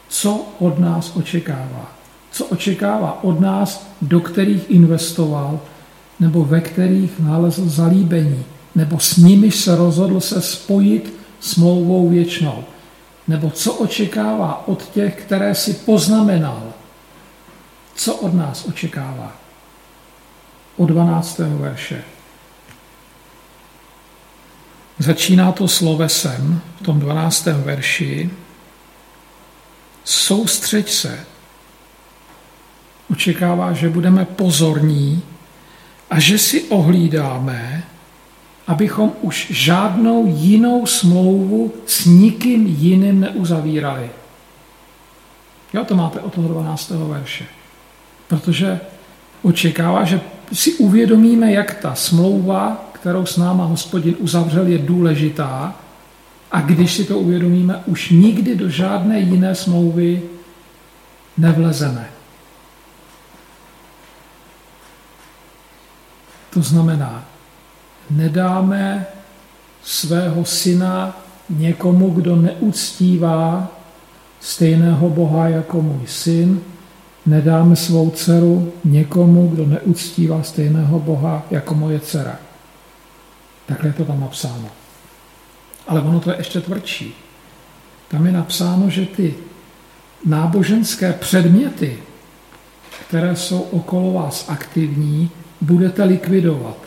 Co 0.07 0.45
od 0.59 0.80
nás 0.80 1.16
očekává? 1.16 1.91
Co 2.32 2.45
očekává 2.45 3.24
od 3.24 3.39
nás, 3.39 3.88
do 4.01 4.20
kterých 4.20 4.70
investoval, 4.70 5.59
nebo 6.20 6.45
ve 6.45 6.61
kterých 6.61 7.20
nalezl 7.20 7.70
zalíbení, 7.70 8.43
nebo 8.76 8.99
s 8.99 9.18
nimiž 9.18 9.55
se 9.55 9.76
rozhodl 9.76 10.20
se 10.20 10.41
spojit 10.41 11.14
smlouvou 11.39 12.09
věčnou, 12.09 12.64
nebo 13.28 13.49
co 13.49 13.74
očekává 13.74 14.68
od 14.68 14.89
těch, 14.89 15.16
které 15.16 15.55
si 15.55 15.74
poznamenal, 15.74 16.64
co 17.95 18.16
od 18.16 18.34
nás 18.34 18.66
očekává. 18.66 19.32
Od 20.78 20.86
12. 20.86 21.39
verše. 21.39 22.03
Začíná 25.04 25.51
to 25.51 25.68
slovesem 25.68 26.62
v 26.80 26.84
tom 26.84 26.99
12. 26.99 27.45
verši. 27.45 28.30
Soustřeď 30.04 30.91
se. 30.91 31.20
Očekává, 33.12 33.74
že 33.74 33.89
budeme 33.89 34.26
pozorní 34.26 35.22
a 36.10 36.20
že 36.20 36.38
si 36.38 36.64
ohlídáme, 36.64 37.84
abychom 38.68 39.12
už 39.22 39.47
žádnou 39.49 40.26
jinou 40.38 40.86
smlouvu 40.86 41.74
s 41.86 42.06
nikým 42.06 42.68
jiným 42.68 43.20
neuzavírali. 43.20 44.10
Jo, 45.74 45.86
to 45.86 45.95
máte 45.95 46.20
od 46.20 46.34
toho 46.34 46.47
12. 46.47 46.89
verše. 46.89 47.45
Protože 48.28 48.80
očekává, 49.41 50.04
že 50.04 50.22
si 50.54 50.74
uvědomíme, 50.74 51.51
jak 51.51 51.74
ta 51.74 51.95
smlouva, 51.95 52.93
kterou 53.04 53.26
s 53.26 53.38
náma 53.38 53.66
hospodin 53.66 54.16
uzavřel, 54.20 54.68
je 54.68 54.78
důležitá 54.78 55.76
a 56.51 56.62
když 56.62 56.93
si 56.93 57.04
to 57.04 57.20
uvědomíme, 57.20 57.84
už 57.86 58.10
nikdy 58.10 58.56
do 58.56 58.70
žádné 58.70 59.20
jiné 59.20 59.56
smlouvy 59.56 60.22
nevlezeme. 61.38 62.10
To 66.54 66.62
znamená, 66.62 67.26
nedáme 68.10 69.06
svého 69.84 70.45
syna 70.45 71.18
někomu, 71.49 72.10
kdo 72.10 72.36
neuctívá 72.36 73.68
stejného 74.39 75.10
Boha 75.10 75.47
jako 75.47 75.82
můj 75.82 76.08
syn, 76.08 76.62
nedáme 77.26 77.76
svou 77.76 78.10
dceru 78.10 78.74
někomu, 78.84 79.47
kdo 79.47 79.66
neuctívá 79.66 80.43
stejného 80.43 80.99
Boha 80.99 81.43
jako 81.51 81.76
moje 81.76 81.99
dcera. 81.99 82.53
Takhle 83.66 83.89
je 83.89 83.93
to 83.93 84.05
tam 84.05 84.20
napsáno. 84.20 84.70
Ale 85.88 86.01
ono 86.01 86.20
to 86.20 86.32
je 86.32 86.38
ještě 86.38 86.61
tvrdší. 86.61 87.16
Tam 88.07 88.26
je 88.26 88.32
napsáno, 88.32 88.89
že 88.89 89.05
ty 89.05 89.36
náboženské 90.26 91.14
předměty, 91.14 91.97
které 93.07 93.36
jsou 93.36 93.61
okolo 93.61 94.14
vás 94.14 94.45
aktivní, 94.49 95.32
budete 95.61 96.03
likvidovat. 96.03 96.78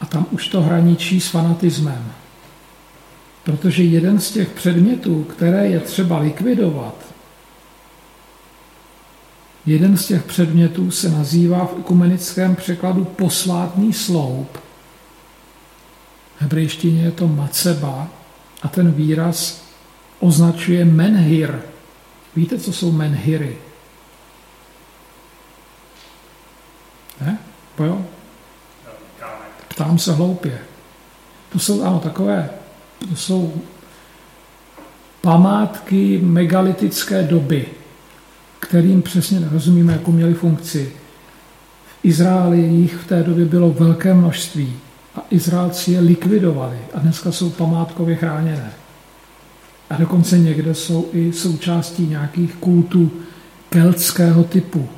A 0.00 0.06
tam 0.06 0.26
už 0.30 0.48
to 0.48 0.62
hraničí 0.62 1.20
s 1.20 1.28
fanatismem. 1.28 2.12
Protože 3.44 3.82
jeden 3.82 4.20
z 4.20 4.30
těch 4.30 4.48
předmětů, 4.48 5.24
které 5.24 5.68
je 5.68 5.80
třeba 5.80 6.18
likvidovat, 6.18 7.13
jeden 9.66 9.96
z 9.96 10.06
těch 10.06 10.22
předmětů 10.22 10.90
se 10.90 11.08
nazývá 11.08 11.66
v 11.66 11.78
ekumenickém 11.78 12.56
překladu 12.56 13.04
posvátný 13.04 13.92
sloup. 13.92 14.58
V 16.36 16.42
hebrejštině 16.42 17.02
je 17.02 17.10
to 17.10 17.28
maceba 17.28 18.08
a 18.62 18.68
ten 18.68 18.92
výraz 18.92 19.64
označuje 20.20 20.84
menhir. 20.84 21.58
Víte, 22.36 22.58
co 22.58 22.72
jsou 22.72 22.92
menhiry? 22.92 23.56
Ne? 27.20 27.38
jo? 27.78 28.06
Ptám 29.68 29.98
se 29.98 30.12
hloupě. 30.12 30.58
To 31.52 31.58
jsou 31.58 31.82
ano, 31.82 32.00
takové, 32.00 32.50
to 33.08 33.16
jsou 33.16 33.62
památky 35.20 36.20
megalitické 36.22 37.22
doby, 37.22 37.66
kterým 38.64 39.02
přesně 39.02 39.40
nerozumíme, 39.40 39.92
jakou 39.92 40.12
měli 40.12 40.34
funkci. 40.34 40.92
V 41.86 42.04
Izraeli 42.04 42.58
jich 42.58 42.94
v 42.94 43.06
té 43.06 43.22
době 43.22 43.44
bylo 43.44 43.70
velké 43.70 44.14
množství 44.14 44.76
a 45.16 45.20
Izraelci 45.30 45.92
je 45.92 46.00
likvidovali 46.00 46.78
a 46.94 46.98
dneska 46.98 47.32
jsou 47.32 47.50
památkově 47.50 48.16
chráněné. 48.16 48.72
A 49.90 49.96
dokonce 49.96 50.38
někde 50.38 50.74
jsou 50.74 51.08
i 51.12 51.32
součástí 51.32 52.06
nějakých 52.06 52.54
kultů 52.54 53.10
keltského 53.70 54.44
typu. 54.44 54.88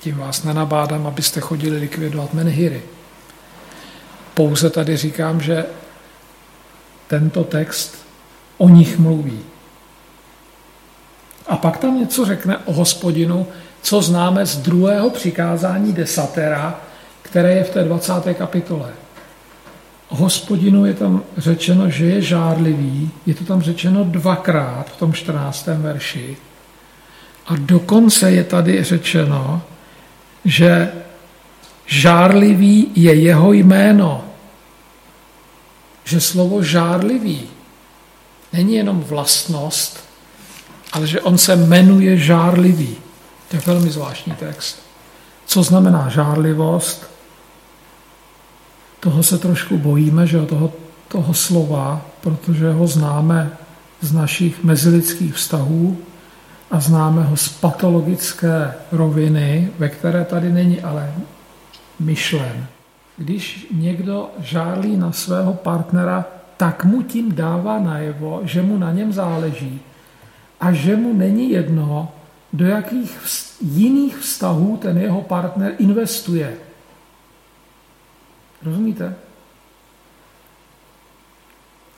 Tím 0.00 0.16
vás 0.16 0.44
nenabádám, 0.44 1.06
abyste 1.06 1.40
chodili 1.40 1.78
likvidovat 1.78 2.34
menhiry. 2.34 2.82
Pouze 4.34 4.70
tady 4.70 4.96
říkám, 4.96 5.40
že 5.40 5.66
tento 7.06 7.44
text 7.44 7.98
o 8.58 8.68
nich 8.68 8.98
mluví. 8.98 9.40
A 11.48 11.56
pak 11.56 11.78
tam 11.78 12.00
něco 12.00 12.24
řekne 12.24 12.56
o 12.58 12.72
hospodinu, 12.72 13.46
co 13.82 14.02
známe 14.02 14.46
z 14.46 14.56
druhého 14.56 15.10
přikázání 15.10 15.92
desatera, 15.92 16.80
které 17.22 17.52
je 17.54 17.64
v 17.64 17.70
té 17.70 17.84
20. 17.84 18.12
kapitole. 18.34 18.90
O 20.08 20.16
hospodinu 20.16 20.86
je 20.86 20.94
tam 20.94 21.22
řečeno, 21.36 21.90
že 21.90 22.04
je 22.04 22.22
žárlivý, 22.22 23.10
je 23.26 23.34
to 23.34 23.44
tam 23.44 23.62
řečeno 23.62 24.04
dvakrát 24.04 24.90
v 24.90 24.96
tom 24.96 25.12
14. 25.12 25.66
verši. 25.66 26.36
A 27.46 27.56
dokonce 27.56 28.30
je 28.30 28.44
tady 28.44 28.84
řečeno, 28.84 29.62
že 30.44 30.92
žárlivý 31.86 32.90
je 32.94 33.14
jeho 33.14 33.52
jméno. 33.52 34.24
Že 36.04 36.20
slovo 36.20 36.62
žárlivý 36.62 37.42
není 38.52 38.74
jenom 38.74 39.00
vlastnost, 39.00 40.07
ale 40.92 41.06
že 41.06 41.20
on 41.20 41.38
se 41.38 41.56
jmenuje 41.56 42.18
žárlivý. 42.18 42.96
To 43.48 43.56
je 43.56 43.62
velmi 43.66 43.90
zvláštní 43.90 44.32
text. 44.32 44.82
Co 45.46 45.62
znamená 45.62 46.08
žárlivost? 46.08 47.10
Toho 49.00 49.22
se 49.22 49.38
trošku 49.38 49.78
bojíme, 49.78 50.26
že 50.26 50.46
toho, 50.46 50.72
toho 51.08 51.34
slova, 51.34 52.00
protože 52.20 52.72
ho 52.72 52.86
známe 52.86 53.50
z 54.00 54.12
našich 54.12 54.64
mezilidských 54.64 55.34
vztahů, 55.34 55.96
a 56.70 56.80
známe 56.80 57.22
ho 57.22 57.36
z 57.36 57.48
patologické 57.48 58.74
roviny, 58.92 59.70
ve 59.78 59.88
které 59.88 60.24
tady 60.24 60.52
není 60.52 60.80
ale 60.80 61.14
myšlen. 62.00 62.66
Když 63.16 63.66
někdo 63.70 64.28
žárlí 64.38 64.96
na 64.96 65.12
svého 65.12 65.54
partnera, 65.54 66.24
tak 66.56 66.84
mu 66.84 67.02
tím 67.02 67.34
dává 67.34 67.78
najevo, 67.78 68.40
že 68.44 68.62
mu 68.62 68.78
na 68.78 68.92
něm 68.92 69.12
záleží 69.12 69.80
a 70.60 70.72
že 70.72 70.96
mu 70.96 71.12
není 71.12 71.50
jedno, 71.50 72.12
do 72.52 72.66
jakých 72.66 73.18
jiných 73.60 74.16
vztahů 74.16 74.76
ten 74.76 74.98
jeho 74.98 75.22
partner 75.22 75.74
investuje. 75.78 76.56
Rozumíte? 78.62 79.14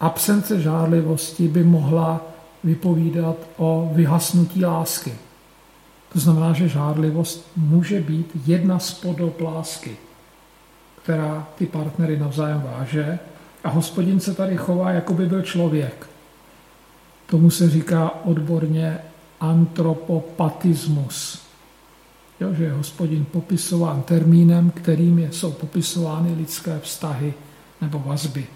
Absence 0.01 0.61
žárlivosti 0.61 1.49
by 1.49 1.65
mohla 1.65 2.21
vypovídat 2.65 3.37
o 3.57 3.91
vyhasnutí 3.95 4.65
lásky. 4.65 5.15
To 6.13 6.19
znamená, 6.19 6.53
že 6.53 6.69
žádlivost 6.69 7.49
může 7.57 8.01
být 8.01 8.31
jedna 8.47 8.79
z 8.79 8.95
podob 8.95 9.41
lásky, 9.41 9.97
která 11.03 11.49
ty 11.55 11.67
partnery 11.67 12.19
navzájem 12.19 12.63
váže. 12.63 13.19
A 13.65 13.69
hospodin 13.69 14.21
se 14.21 14.35
tady 14.35 14.57
chová, 14.57 14.91
jako 14.91 15.15
by 15.15 15.27
byl 15.27 15.43
člověk. 15.43 16.11
Tomu 17.31 17.51
se 17.51 17.71
říká 17.71 18.25
odborně 18.25 18.99
antropopatismus. 19.41 21.43
Jo, 22.41 22.55
že 22.55 22.65
je 22.65 22.73
hospodin 22.73 23.25
popisován 23.25 24.03
termínem, 24.03 24.71
kterým 24.71 25.19
jsou 25.19 25.53
popisovány 25.53 26.35
lidské 26.35 26.79
vztahy 26.79 27.35
nebo 27.81 28.03
vazby. 28.07 28.47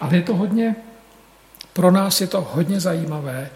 Ale 0.00 0.16
je 0.16 0.22
to 0.22 0.36
hodně, 0.36 0.76
pro 1.72 1.90
nás 1.90 2.20
je 2.20 2.26
to 2.26 2.48
hodně 2.54 2.80
zajímavé, 2.80 3.50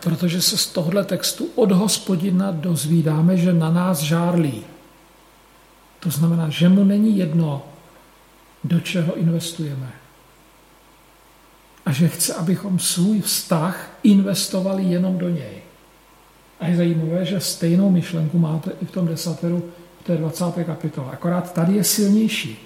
protože 0.00 0.42
se 0.42 0.56
z 0.56 0.66
tohle 0.66 1.04
textu 1.04 1.48
od 1.54 1.72
hospodina 1.72 2.50
dozvídáme, 2.50 3.36
že 3.36 3.52
na 3.52 3.70
nás 3.70 3.98
žárlí. 3.98 4.64
To 6.00 6.10
znamená, 6.10 6.48
že 6.48 6.68
mu 6.68 6.84
není 6.84 7.18
jedno, 7.18 7.62
do 8.64 8.80
čeho 8.80 9.16
investujeme. 9.16 10.07
A 11.88 11.92
že 11.92 12.08
chce, 12.08 12.34
abychom 12.34 12.78
svůj 12.78 13.20
vztah 13.20 13.90
investovali 14.02 14.84
jenom 14.84 15.18
do 15.18 15.28
něj. 15.28 15.62
A 16.60 16.66
je 16.66 16.76
zajímavé, 16.76 17.24
že 17.24 17.40
stejnou 17.40 17.90
myšlenku 17.90 18.38
máte 18.38 18.70
i 18.82 18.84
v 18.84 18.90
tom 18.90 19.06
desateru 19.06 19.72
v 20.00 20.04
té 20.04 20.16
20. 20.16 20.44
kapitole. 20.66 21.12
Akorát 21.12 21.52
tady 21.52 21.72
je 21.72 21.84
silnější 21.84 22.58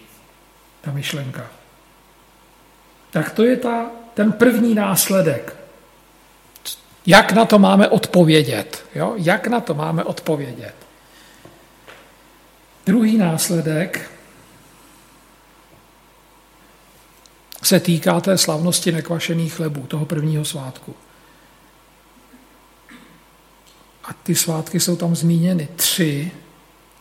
ta 0.81 0.93
myšlenka. 0.93 1.47
Tak 3.11 3.31
to 3.31 3.43
je 3.43 3.57
ta, 3.57 3.91
ten 4.15 4.33
první 4.33 4.75
následek. 4.75 5.57
Jak 7.07 7.33
na 7.33 7.45
to 7.45 7.59
máme 7.59 7.89
odpovědět? 7.89 8.85
Jo? 8.95 9.15
Jak 9.17 9.47
na 9.47 9.61
to 9.61 9.75
máme 9.75 10.05
odpovědět? 10.05 10.75
Druhý 12.87 13.19
následek 13.19 14.11
se 17.63 17.81
týká 17.81 18.21
té 18.21 18.39
slavnosti 18.39 18.93
nekvašených 18.93 19.55
chlebů, 19.55 19.87
toho 19.87 20.07
prvního 20.07 20.45
svátku. 20.45 20.95
A 24.05 24.13
ty 24.13 24.35
svátky 24.35 24.81
jsou 24.81 24.97
tam 24.97 25.17
zmíněny 25.17 25.69
tři 25.77 26.31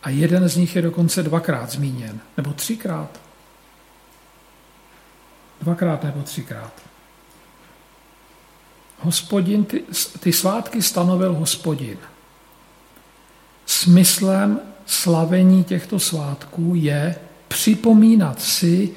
a 0.02 0.10
jeden 0.10 0.48
z 0.48 0.56
nich 0.56 0.76
je 0.76 0.82
dokonce 0.82 1.22
dvakrát 1.22 1.70
zmíněn, 1.70 2.20
nebo 2.36 2.52
třikrát. 2.52 3.20
Dvakrát 5.60 6.04
nebo 6.04 6.22
třikrát. 6.22 6.72
Hospodin, 8.98 9.64
ty, 9.64 9.84
ty 10.20 10.32
svátky 10.32 10.82
stanovil 10.82 11.34
hospodin. 11.34 11.98
Smyslem 13.66 14.60
slavení 14.86 15.64
těchto 15.64 15.98
svátků 15.98 16.72
je 16.74 17.16
připomínat 17.48 18.42
si 18.42 18.94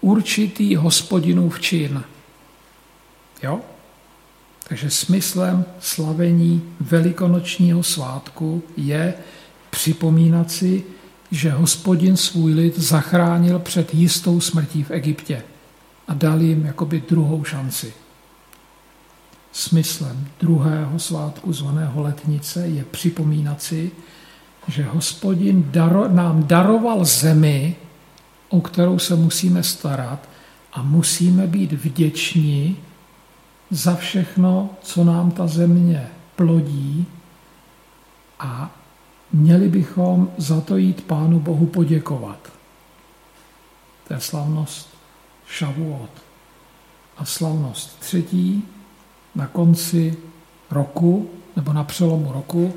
určitý 0.00 0.76
hospodinův 0.76 1.60
čin. 1.60 2.02
Jo? 3.42 3.60
Takže 4.68 4.90
smyslem 4.90 5.64
slavení 5.80 6.62
velikonočního 6.80 7.82
svátku 7.82 8.62
je 8.76 9.14
připomínat 9.70 10.50
si, 10.50 10.84
že 11.30 11.50
hospodin 11.50 12.16
svůj 12.16 12.54
lid 12.54 12.78
zachránil 12.78 13.58
před 13.58 13.94
jistou 13.94 14.40
smrtí 14.40 14.82
v 14.82 14.90
Egyptě 14.90 15.42
a 16.08 16.14
dal 16.14 16.40
jim 16.40 16.66
jakoby 16.66 17.02
druhou 17.08 17.44
šanci. 17.44 17.92
Smyslem 19.52 20.28
druhého 20.40 20.98
svátku 20.98 21.52
zvaného 21.52 22.02
letnice 22.02 22.68
je 22.68 22.84
připomínat 22.84 23.62
si, 23.62 23.90
že 24.68 24.84
hospodin 24.84 25.68
daro, 25.70 26.08
nám 26.08 26.44
daroval 26.46 27.04
zemi, 27.04 27.76
o 28.48 28.60
kterou 28.60 28.98
se 28.98 29.16
musíme 29.16 29.62
starat 29.62 30.28
a 30.72 30.82
musíme 30.82 31.46
být 31.46 31.72
vděční 31.72 32.76
za 33.70 33.94
všechno, 33.94 34.70
co 34.82 35.04
nám 35.04 35.30
ta 35.30 35.46
země 35.46 36.08
plodí 36.36 37.06
a 38.38 38.70
měli 39.32 39.68
bychom 39.68 40.30
za 40.36 40.60
to 40.60 40.76
jít 40.76 41.04
Pánu 41.04 41.40
Bohu 41.40 41.66
poděkovat. 41.66 42.52
To 44.08 44.14
je 44.14 44.20
slavnost 44.20 44.88
Šavuot. 45.46 46.10
A 47.16 47.24
slavnost 47.24 47.98
třetí 47.98 48.64
na 49.34 49.46
konci 49.46 50.16
roku, 50.70 51.30
nebo 51.56 51.72
na 51.72 51.84
přelomu 51.84 52.32
roku, 52.32 52.74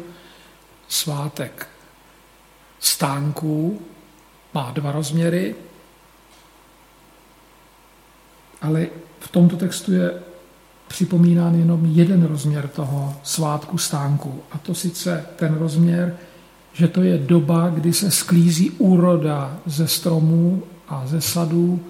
svátek 0.88 1.68
stánků, 2.80 3.82
má 4.54 4.72
dva 4.72 4.92
rozměry, 4.92 5.56
ale 8.62 8.88
v 9.20 9.28
tomto 9.28 9.58
textu 9.58 9.94
je 9.94 10.14
připomínán 10.88 11.56
jenom 11.56 11.86
jeden 11.86 12.24
rozměr 12.24 12.68
toho 12.68 13.16
svátku 13.24 13.78
stánku. 13.78 14.42
A 14.52 14.58
to 14.58 14.74
sice 14.74 15.26
ten 15.36 15.54
rozměr, 15.54 16.18
že 16.74 16.88
to 16.88 17.04
je 17.04 17.18
doba, 17.18 17.70
kdy 17.70 17.94
se 17.94 18.12
sklízí 18.12 18.70
úroda 18.70 19.58
ze 19.66 19.88
stromů 19.88 20.64
a 20.88 21.08
ze 21.08 21.22
sadů 21.22 21.84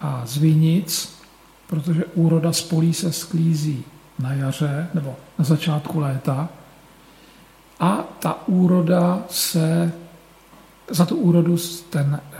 a 0.00 0.22
z 0.26 0.36
vinic, 0.36 1.16
protože 1.66 2.04
úroda 2.04 2.52
z 2.52 2.62
polí 2.62 2.94
se 2.94 3.12
sklízí 3.12 3.84
na 4.18 4.32
jaře 4.32 4.88
nebo 4.94 5.16
na 5.38 5.44
začátku 5.44 6.00
léta. 6.00 6.48
A 7.80 8.04
ta 8.18 8.48
úroda 8.48 9.22
se, 9.30 9.92
za 10.90 11.06
tu 11.06 11.16
úrodu 11.16 11.56
ten 11.90 12.20
eh, 12.20 12.36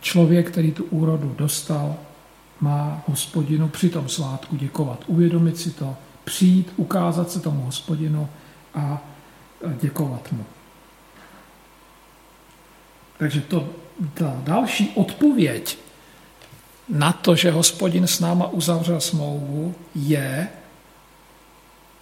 člověk, 0.00 0.50
který 0.50 0.72
tu 0.72 0.84
úrodu 0.84 1.34
dostal, 1.38 1.96
má 2.60 3.02
hospodinu 3.06 3.68
při 3.68 3.88
tom 3.88 4.08
svátku 4.08 4.56
děkovat, 4.56 5.04
uvědomit 5.06 5.58
si 5.58 5.70
to, 5.70 5.96
přijít, 6.24 6.72
ukázat 6.76 7.30
se 7.30 7.40
tomu 7.40 7.64
hospodinu 7.64 8.28
a 8.74 9.02
děkovat 9.80 10.32
mu. 10.32 10.44
Takže 13.18 13.40
to, 13.40 13.68
ta 14.14 14.36
další 14.44 14.92
odpověď 14.94 15.78
na 16.88 17.12
to, 17.12 17.36
že 17.36 17.50
hospodin 17.50 18.06
s 18.06 18.20
náma 18.20 18.48
uzavřel 18.48 19.00
smlouvu, 19.00 19.74
je 19.94 20.48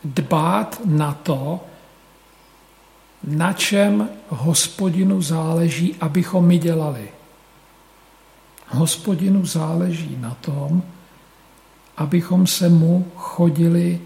dbát 0.05 0.81
na 0.85 1.13
to, 1.13 1.61
na 3.25 3.53
čem 3.53 4.09
hospodinu 4.29 5.23
záleží, 5.23 5.95
abychom 6.01 6.47
my 6.47 6.59
dělali. 6.59 7.09
Hospodinu 8.69 9.47
záleží 9.47 10.17
na 10.21 10.35
tom, 10.35 10.83
abychom 11.97 12.47
se 12.47 12.69
mu 12.69 13.13
chodili 13.17 14.01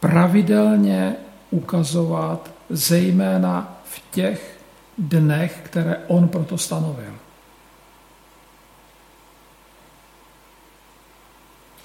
pravidelně 0.00 1.16
ukazovat, 1.50 2.50
zejména 2.70 3.80
v 3.84 4.02
těch 4.10 4.60
dnech, 4.98 5.60
které 5.64 5.96
on 6.08 6.28
proto 6.28 6.58
stanovil. 6.58 7.14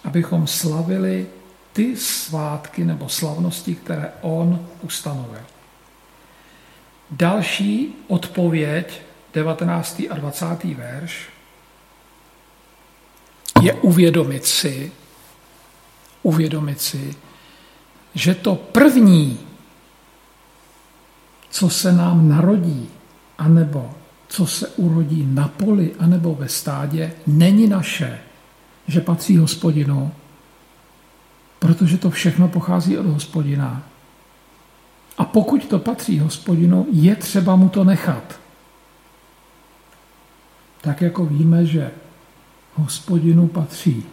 Abychom 0.03 0.47
slavili 0.47 1.27
ty 1.73 1.97
svátky 1.97 2.85
nebo 2.85 3.09
slavnosti, 3.09 3.75
které 3.75 4.13
on 4.21 4.67
ustanovil. 4.81 5.54
Další 7.11 7.95
odpověď, 8.07 9.01
19. 9.33 10.01
a 10.09 10.15
20. 10.15 10.63
verš, 10.63 11.29
je 13.61 13.73
uvědomit 13.73 14.45
si, 14.45 14.91
uvědomit 16.23 16.81
si, 16.81 17.15
že 18.13 18.35
to 18.35 18.55
první, 18.55 19.39
co 21.49 21.69
se 21.69 21.91
nám 21.91 22.29
narodí, 22.29 22.89
anebo 23.37 23.91
co 24.27 24.47
se 24.47 24.67
urodí 24.67 25.25
na 25.25 25.47
poli, 25.47 25.91
anebo 25.99 26.35
ve 26.35 26.49
stádě, 26.49 27.13
není 27.27 27.67
naše, 27.67 28.19
že 28.87 29.01
patří 29.01 29.37
hospodinu, 29.37 30.11
protože 31.59 31.97
to 31.97 32.09
všechno 32.09 32.47
pochází 32.47 32.97
od 32.97 33.05
hospodina. 33.05 33.83
A 35.17 35.25
pokud 35.25 35.65
to 35.65 35.79
patří 35.79 36.19
hospodinu, 36.19 36.87
je 36.91 37.15
třeba 37.15 37.55
mu 37.55 37.69
to 37.69 37.83
nechat. 37.83 38.39
Tak 40.81 41.01
jako 41.01 41.25
víme, 41.25 41.65
že 41.65 41.91
hospodinu 42.73 43.47
patří 43.47 44.03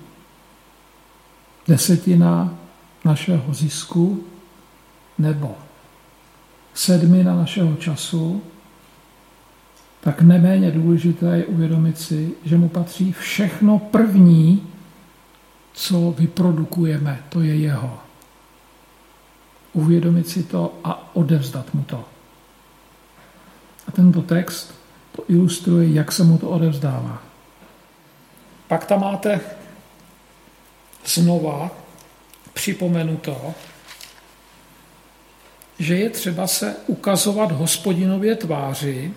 desetina 1.68 2.55
našeho 3.05 3.55
zisku 3.55 4.24
nebo 5.18 5.57
sedmina 6.74 7.36
našeho 7.36 7.76
času, 7.76 8.42
tak 10.00 10.22
neméně 10.22 10.70
důležité 10.70 11.36
je 11.36 11.44
uvědomit 11.44 11.98
si, 11.98 12.34
že 12.44 12.59
mu 12.59 12.68
patří 12.68 13.12
všechno 13.12 13.78
první, 13.78 14.66
co 15.72 16.14
vyprodukujeme, 16.18 17.22
to 17.28 17.40
je 17.40 17.57
jeho. 17.57 17.98
Uvědomit 19.73 20.29
si 20.29 20.43
to 20.43 20.75
a 20.85 21.16
odevzdat 21.16 21.75
mu 21.75 21.83
to. 21.83 22.05
A 23.89 23.93
tento 23.93 24.23
text 24.23 24.75
to 25.16 25.25
ilustruje, 25.29 25.93
jak 25.93 26.12
se 26.12 26.25
mu 26.25 26.39
to 26.39 26.49
odevzdává. 26.49 27.23
Pak 28.68 28.85
tam 28.85 29.01
máte 29.01 29.41
znova 31.07 31.70
připomenuto, 32.53 33.55
že 35.79 35.97
je 35.97 36.11
třeba 36.11 36.47
se 36.47 36.77
ukazovat 36.87 37.53
hospodinově 37.53 38.37
tváři 38.37 39.14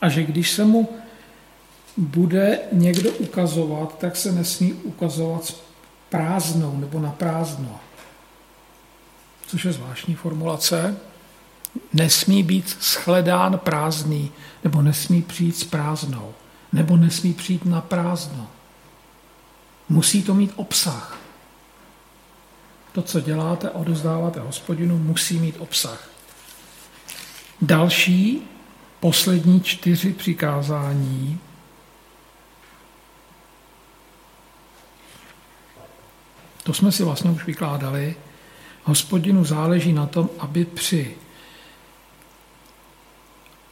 a 0.00 0.08
že 0.08 0.22
když 0.22 0.50
se 0.50 0.64
mu 0.64 0.88
bude 1.96 2.58
někdo 2.72 3.12
ukazovat, 3.12 3.98
tak 3.98 4.16
se 4.16 4.32
nesmí 4.32 4.72
ukazovat 4.72 5.54
prázdnou 6.08 6.76
nebo 6.76 7.00
na 7.00 7.10
prázdno. 7.10 7.80
Což 9.46 9.64
je 9.64 9.72
zvláštní 9.72 10.14
formulace. 10.14 10.96
Nesmí 11.92 12.42
být 12.42 12.76
shledán 12.80 13.58
prázdný, 13.58 14.32
nebo 14.64 14.82
nesmí 14.82 15.22
přijít 15.22 15.56
s 15.56 15.64
prázdnou, 15.64 16.34
nebo 16.72 16.96
nesmí 16.96 17.32
přijít 17.32 17.64
na 17.64 17.80
prázdno. 17.80 18.50
Musí 19.88 20.22
to 20.22 20.34
mít 20.34 20.52
obsah. 20.56 21.18
To, 22.92 23.02
co 23.02 23.20
děláte 23.20 23.68
a 23.70 23.74
odezdáváte 23.74 24.40
hospodinu, 24.40 24.98
musí 24.98 25.38
mít 25.38 25.56
obsah. 25.58 26.08
Další, 27.62 28.42
poslední 29.00 29.60
čtyři 29.60 30.12
přikázání 30.12 31.40
To 36.66 36.74
jsme 36.74 36.92
si 36.92 37.04
vlastně 37.04 37.30
už 37.30 37.44
vykládali. 37.44 38.16
Hospodinu 38.86 39.44
záleží 39.44 39.92
na 39.92 40.06
tom, 40.06 40.30
aby 40.38 40.64
při 40.64 41.14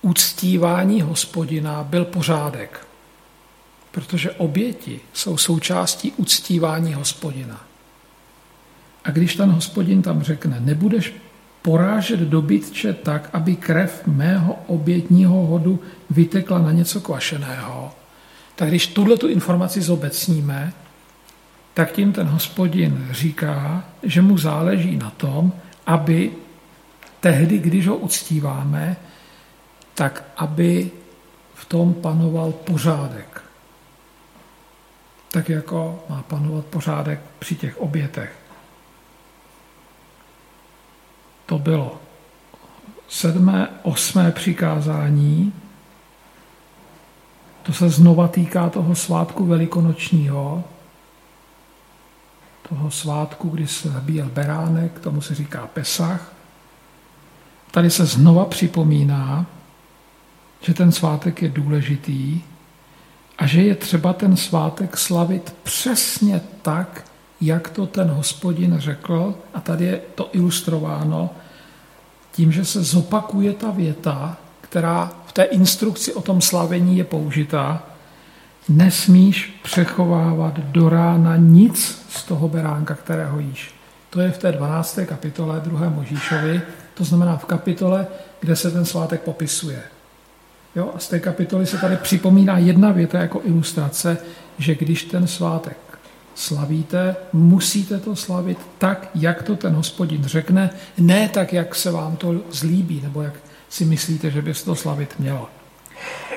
uctívání 0.02 1.02
hospodina 1.02 1.84
byl 1.84 2.04
pořádek. 2.04 2.86
Protože 3.90 4.30
oběti 4.30 5.00
jsou 5.12 5.36
součástí 5.36 6.12
uctívání 6.16 6.94
hospodina. 6.94 7.64
A 9.04 9.10
když 9.10 9.36
ten 9.36 9.50
hospodin 9.50 10.02
tam 10.02 10.22
řekne, 10.22 10.60
nebudeš 10.60 11.14
porážet 11.62 12.20
dobytče 12.20 12.92
tak, 12.92 13.30
aby 13.32 13.56
krev 13.56 14.06
mého 14.06 14.58
obětního 14.66 15.46
hodu 15.46 15.80
vytekla 16.10 16.58
na 16.58 16.72
něco 16.72 17.00
kvašeného, 17.00 17.92
tak 18.56 18.68
když 18.68 18.86
tuhle 18.86 19.16
tu 19.16 19.28
informaci 19.28 19.82
zobecníme, 19.82 20.72
tak 21.74 21.92
tím 21.92 22.12
ten 22.12 22.26
hospodin 22.26 23.08
říká, 23.10 23.84
že 24.02 24.22
mu 24.22 24.38
záleží 24.38 24.96
na 24.96 25.10
tom, 25.10 25.52
aby 25.86 26.32
tehdy, 27.20 27.58
když 27.58 27.86
ho 27.86 27.96
uctíváme, 27.96 28.96
tak 29.94 30.24
aby 30.36 30.90
v 31.54 31.64
tom 31.64 31.94
panoval 31.94 32.52
pořádek. 32.52 33.42
Tak 35.30 35.48
jako 35.48 36.04
má 36.08 36.22
panovat 36.22 36.64
pořádek 36.64 37.20
při 37.38 37.54
těch 37.54 37.80
obětech. 37.80 38.32
To 41.46 41.58
bylo 41.58 42.00
sedmé, 43.08 43.68
osmé 43.82 44.32
přikázání. 44.32 45.52
To 47.62 47.72
se 47.72 47.88
znova 47.88 48.28
týká 48.28 48.70
toho 48.70 48.94
svátku 48.94 49.46
velikonočního, 49.46 50.64
toho 52.68 52.90
svátku, 52.90 53.48
kdy 53.48 53.66
se 53.66 53.88
zabíjel 53.88 54.30
beránek, 54.34 54.98
tomu 54.98 55.20
se 55.20 55.34
říká 55.34 55.66
Pesach. 55.66 56.32
Tady 57.70 57.90
se 57.90 58.06
znova 58.06 58.44
připomíná, 58.44 59.46
že 60.60 60.74
ten 60.74 60.92
svátek 60.92 61.42
je 61.42 61.48
důležitý 61.48 62.40
a 63.38 63.46
že 63.46 63.62
je 63.62 63.74
třeba 63.74 64.12
ten 64.12 64.36
svátek 64.36 64.96
slavit 64.96 65.54
přesně 65.62 66.40
tak, 66.62 67.04
jak 67.40 67.68
to 67.68 67.86
ten 67.86 68.08
hospodin 68.08 68.76
řekl, 68.78 69.34
a 69.54 69.60
tady 69.60 69.84
je 69.84 70.00
to 70.14 70.30
ilustrováno 70.32 71.30
tím, 72.32 72.52
že 72.52 72.64
se 72.64 72.82
zopakuje 72.82 73.52
ta 73.52 73.70
věta, 73.70 74.36
která 74.60 75.12
v 75.26 75.32
té 75.32 75.42
instrukci 75.42 76.14
o 76.14 76.22
tom 76.22 76.40
slavení 76.40 76.98
je 76.98 77.04
použitá, 77.04 77.82
nesmíš 78.68 79.60
přechovávat 79.62 80.58
do 80.58 80.88
rána 80.88 81.36
nic 81.36 82.04
z 82.08 82.24
toho 82.24 82.48
beránka, 82.48 82.94
kterého 82.94 83.38
jíš. 83.38 83.74
To 84.10 84.20
je 84.20 84.30
v 84.30 84.38
té 84.38 84.52
12. 84.52 84.98
kapitole 85.06 85.60
2. 85.60 85.88
Možíšovi, 85.88 86.62
to 86.94 87.04
znamená 87.04 87.36
v 87.36 87.44
kapitole, 87.44 88.06
kde 88.40 88.56
se 88.56 88.70
ten 88.70 88.84
svátek 88.84 89.20
popisuje. 89.20 89.82
Jo? 90.76 90.90
A 90.94 90.98
z 90.98 91.08
té 91.08 91.20
kapitoly 91.20 91.66
se 91.66 91.78
tady 91.78 91.96
připomíná 91.96 92.58
jedna 92.58 92.92
věta 92.92 93.18
jako 93.18 93.40
ilustrace, 93.44 94.18
že 94.58 94.74
když 94.74 95.02
ten 95.02 95.26
svátek 95.26 95.76
slavíte, 96.34 97.16
musíte 97.32 97.98
to 97.98 98.16
slavit 98.16 98.58
tak, 98.78 99.10
jak 99.14 99.42
to 99.42 99.56
ten 99.56 99.72
hospodin 99.72 100.24
řekne, 100.24 100.70
ne 100.98 101.28
tak, 101.28 101.52
jak 101.52 101.74
se 101.74 101.90
vám 101.90 102.16
to 102.16 102.34
zlíbí, 102.50 103.00
nebo 103.00 103.22
jak 103.22 103.34
si 103.68 103.84
myslíte, 103.84 104.30
že 104.30 104.42
by 104.42 104.54
se 104.54 104.64
to 104.64 104.74
slavit 104.74 105.14
mělo. 105.18 105.48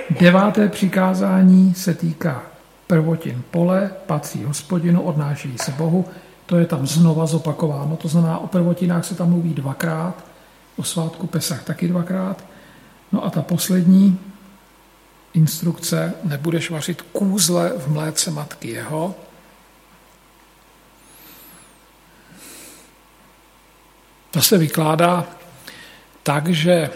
Deváté 0.10 0.68
přikázání 0.68 1.74
se 1.74 1.94
týká 1.94 2.44
prvotin 2.88 3.44
pole, 3.52 3.92
patří 4.06 4.44
hospodinu, 4.44 5.02
odnáší 5.02 5.56
se 5.62 5.72
Bohu. 5.72 6.06
To 6.46 6.58
je 6.58 6.66
tam 6.66 6.88
znova 6.88 7.26
zopakováno, 7.26 7.96
to 7.96 8.08
znamená, 8.08 8.38
o 8.38 8.48
prvotinách 8.48 9.06
se 9.06 9.16
tam 9.16 9.30
mluví 9.30 9.54
dvakrát, 9.54 10.24
o 10.78 10.84
svátku 10.84 11.28
Pesach 11.28 11.64
taky 11.64 11.88
dvakrát. 11.88 12.44
No 13.12 13.26
a 13.26 13.30
ta 13.30 13.42
poslední 13.42 14.20
instrukce, 15.34 16.14
nebudeš 16.24 16.70
vařit 16.70 17.02
kůzle 17.02 17.72
v 17.78 17.88
mléce 17.88 18.32
matky 18.32 18.70
jeho. 18.70 19.16
To 24.32 24.42
se 24.42 24.58
vykládá 24.58 25.26
tak, 26.24 26.48
že 26.48 26.90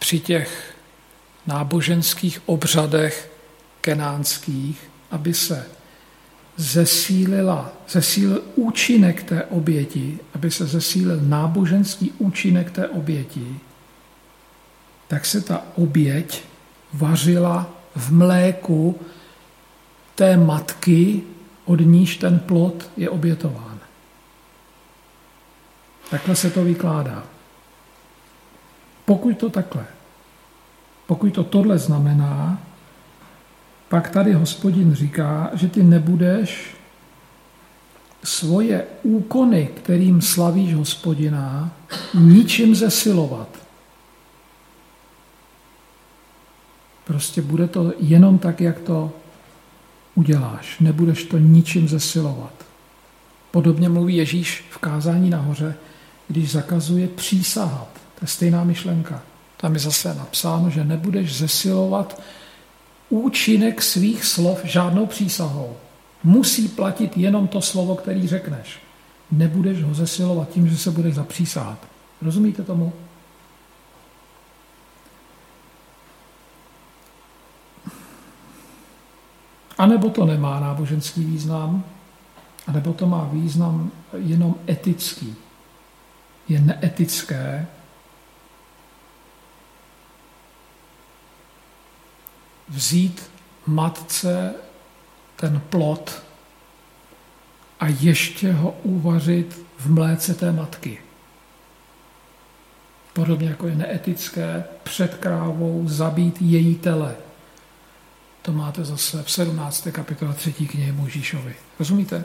při 0.00 0.20
těch 0.20 0.74
náboženských 1.46 2.42
obřadech 2.46 3.32
kenánských, 3.80 4.90
aby 5.10 5.34
se 5.34 5.66
zesílila, 6.56 7.72
zesílil 7.88 8.42
účinek 8.54 9.22
té 9.22 9.44
oběti, 9.44 10.18
aby 10.34 10.50
se 10.50 10.66
zesílil 10.66 11.20
náboženský 11.20 12.12
účinek 12.18 12.70
té 12.70 12.88
oběti, 12.88 13.58
tak 15.08 15.26
se 15.26 15.40
ta 15.40 15.62
oběť 15.76 16.42
vařila 16.92 17.70
v 17.96 18.12
mléku 18.12 19.00
té 20.14 20.36
matky, 20.36 21.22
od 21.64 21.80
níž 21.80 22.16
ten 22.16 22.38
plod 22.38 22.90
je 22.96 23.10
obětován. 23.10 23.78
Takhle 26.10 26.36
se 26.36 26.50
to 26.50 26.64
vykládá. 26.64 27.24
Pokud 29.10 29.38
to 29.38 29.50
takhle, 29.50 29.84
pokud 31.06 31.34
to 31.34 31.44
tohle 31.44 31.78
znamená, 31.78 32.62
pak 33.88 34.10
tady 34.10 34.32
hospodin 34.32 34.94
říká, 34.94 35.50
že 35.54 35.68
ty 35.68 35.82
nebudeš 35.82 36.74
svoje 38.24 38.86
úkony, 39.02 39.70
kterým 39.76 40.22
slavíš 40.22 40.74
hospodina, 40.74 41.70
ničím 42.14 42.74
zesilovat. 42.74 43.48
Prostě 47.04 47.42
bude 47.42 47.68
to 47.68 47.92
jenom 47.98 48.38
tak, 48.38 48.60
jak 48.60 48.80
to 48.80 49.12
uděláš. 50.14 50.78
Nebudeš 50.80 51.24
to 51.24 51.38
ničím 51.38 51.88
zesilovat. 51.88 52.52
Podobně 53.50 53.88
mluví 53.88 54.16
Ježíš 54.16 54.64
v 54.70 54.78
kázání 54.78 55.30
nahoře, 55.30 55.74
když 56.28 56.52
zakazuje 56.52 57.08
přísahat. 57.08 58.00
To 58.20 58.24
je 58.24 58.28
stejná 58.28 58.64
myšlenka. 58.64 59.22
Tam 59.56 59.74
je 59.74 59.80
zase 59.80 60.14
napsáno, 60.14 60.70
že 60.70 60.84
nebudeš 60.84 61.38
zesilovat 61.38 62.20
účinek 63.08 63.82
svých 63.82 64.24
slov 64.24 64.64
žádnou 64.64 65.06
přísahou. 65.06 65.76
Musí 66.24 66.68
platit 66.68 67.16
jenom 67.16 67.48
to 67.48 67.60
slovo, 67.60 67.96
který 67.96 68.28
řekneš. 68.28 68.78
Nebudeš 69.30 69.82
ho 69.82 69.94
zesilovat 69.94 70.48
tím, 70.48 70.68
že 70.68 70.76
se 70.76 70.90
budeš 70.90 71.14
zapřísahat. 71.14 71.78
Rozumíte 72.22 72.62
tomu? 72.62 72.92
A 79.78 79.86
nebo 79.86 80.10
to 80.10 80.24
nemá 80.24 80.60
náboženský 80.60 81.24
význam, 81.24 81.84
a 82.66 82.72
nebo 82.72 82.92
to 82.92 83.06
má 83.06 83.28
význam 83.32 83.90
jenom 84.16 84.54
etický. 84.68 85.34
Je 86.48 86.60
neetické 86.60 87.66
vzít 92.70 93.30
matce 93.66 94.54
ten 95.36 95.62
plot 95.70 96.22
a 97.80 97.86
ještě 97.86 98.52
ho 98.52 98.74
uvařit 98.82 99.60
v 99.78 99.90
mléce 99.90 100.34
té 100.34 100.52
matky. 100.52 100.98
Podobně 103.12 103.48
jako 103.48 103.66
je 103.66 103.74
neetické 103.74 104.64
před 104.82 105.14
krávou 105.14 105.82
zabít 105.88 106.42
její 106.42 106.74
tele. 106.74 107.16
To 108.42 108.52
máte 108.52 108.84
zase 108.84 109.22
v 109.22 109.30
17. 109.30 109.88
kapitole 109.92 110.34
3. 110.34 110.52
knihy 110.52 110.92
Možíšovi. 110.92 111.54
Rozumíte? 111.78 112.24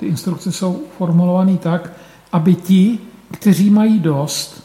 Ty 0.00 0.06
instrukce 0.06 0.52
jsou 0.52 0.86
formulované 0.98 1.58
tak, 1.58 1.92
aby 2.32 2.54
ti, 2.54 2.98
kteří 3.32 3.70
mají 3.70 3.98
dost, 3.98 4.64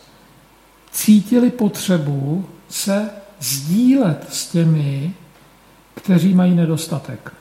cítili 0.91 1.49
potřebu 1.49 2.49
se 2.69 3.09
sdílet 3.39 4.27
s 4.29 4.47
těmi, 4.47 5.13
kteří 5.95 6.33
mají 6.33 6.55
nedostatek. 6.55 7.33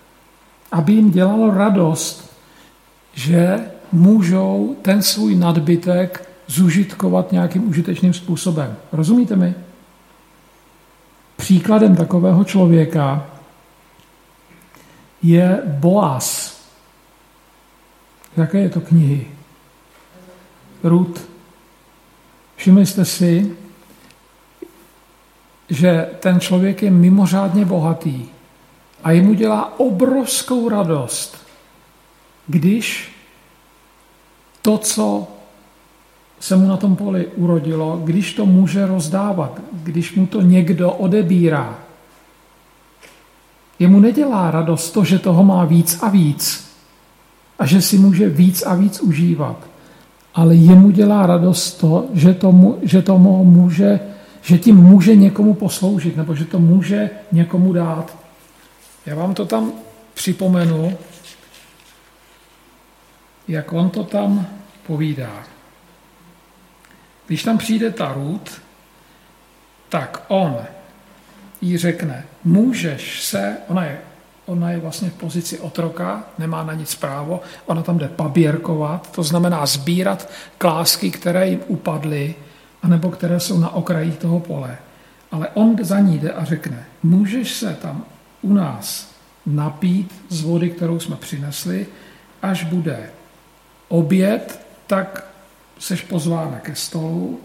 Aby 0.73 0.93
jim 0.93 1.11
dělalo 1.11 1.55
radost, 1.55 2.33
že 3.15 3.71
můžou 3.93 4.77
ten 4.83 5.03
svůj 5.03 5.37
nadbytek 5.37 6.29
zužitkovat 6.47 7.33
nějakým 7.33 7.69
užitečným 7.69 8.15
způsobem. 8.15 8.77
Rozumíte 8.93 9.37
mi? 9.37 9.55
Příkladem 11.37 11.97
takového 11.97 12.45
člověka 12.45 13.27
je 15.23 15.63
Boaz. 15.67 16.59
Jaké 18.37 18.59
je 18.59 18.69
to 18.69 18.81
knihy? 18.81 19.27
Ruth. 20.83 21.29
Všimli 22.57 22.87
jste 22.87 23.05
si, 23.05 23.57
že 25.69 26.09
ten 26.21 26.41
člověk 26.41 26.83
je 26.83 26.91
mimořádně 26.91 27.65
bohatý 27.65 28.25
a 29.05 29.11
jemu 29.11 29.35
dělá 29.35 29.81
obrovskou 29.81 30.69
radost, 30.69 31.37
když 32.47 33.13
to, 34.63 34.79
co 34.79 35.27
se 36.41 36.57
mu 36.57 36.69
na 36.69 36.77
tom 36.77 36.97
poli 36.97 37.27
urodilo, 37.27 38.01
když 38.05 38.35
to 38.35 38.47
může 38.47 38.87
rozdávat, 38.87 39.61
když 39.73 40.15
mu 40.15 40.27
to 40.27 40.41
někdo 40.41 40.93
odebírá. 40.93 41.79
Jemu 43.79 44.01
nedělá 44.01 44.51
radost 44.51 44.91
to, 44.91 45.05
že 45.05 45.19
toho 45.19 45.45
má 45.45 45.65
víc 45.65 45.99
a 46.03 46.09
víc 46.09 46.69
a 47.59 47.67
že 47.67 47.83
si 47.83 47.99
může 47.99 48.29
víc 48.29 48.63
a 48.63 48.75
víc 48.75 49.01
užívat, 49.01 49.57
ale 50.35 50.55
jemu 50.55 50.91
dělá 50.91 51.27
radost 51.27 51.73
to, 51.73 52.07
že, 52.15 52.35
tomu, 52.35 52.79
že 52.83 53.03
tomu 53.03 53.45
může, 53.45 54.01
že 54.49 54.59
tím 54.59 54.77
může 54.77 55.17
někomu 55.17 55.55
posloužit 55.55 56.17
nebo 56.17 56.35
že 56.35 56.45
to 56.45 56.59
může 56.59 57.11
někomu 57.33 57.73
dát. 57.73 58.17
Já 59.07 59.15
vám 59.15 59.35
to 59.35 59.47
tam 59.47 59.73
připomenu, 60.15 60.99
jak 63.49 63.73
on 63.73 63.91
to 63.91 64.05
tam 64.05 64.47
povídá. 64.87 65.45
Když 67.27 67.43
tam 67.43 67.59
přijde 67.59 67.91
ta 67.91 68.13
Ruth, 68.13 68.63
tak 69.89 70.25
on 70.29 70.57
jí 71.61 71.77
řekne, 71.77 72.25
můžeš 72.45 73.23
se, 73.25 73.57
ona 73.69 73.85
je, 73.85 73.99
ona 74.47 74.71
je 74.71 74.79
vlastně 74.79 75.11
v 75.11 75.15
pozici 75.15 75.59
otroka, 75.59 76.25
nemá 76.39 76.65
na 76.65 76.75
nic 76.75 76.95
právo, 76.95 77.41
ona 77.67 77.83
tam 77.83 77.99
jde 77.99 78.09
paběrkovat, 78.09 79.13
to 79.13 79.23
znamená 79.23 79.67
sbírat 79.67 80.31
klásky, 80.59 81.11
které 81.11 81.49
jim 81.49 81.61
upadly, 81.67 82.35
anebo 82.83 83.11
které 83.11 83.41
jsou 83.41 83.59
na 83.59 83.75
okraji 83.75 84.13
toho 84.13 84.41
pole. 84.41 84.79
Ale 85.31 85.49
on 85.49 85.77
za 85.81 86.01
ní 86.01 86.19
jde 86.19 86.33
a 86.33 86.45
řekne, 86.45 86.85
můžeš 87.03 87.53
se 87.53 87.79
tam 87.83 88.05
u 88.43 88.53
nás 88.53 89.15
napít 89.47 90.15
z 90.29 90.43
vody, 90.43 90.71
kterou 90.71 91.01
jsme 91.01 91.17
přinesli, 91.17 91.87
až 92.43 92.65
bude 92.65 93.11
oběd, 93.89 94.67
tak 94.87 95.27
seš 95.79 96.03
pozvána 96.03 96.59
ke 96.59 96.75
stolu 96.75 97.41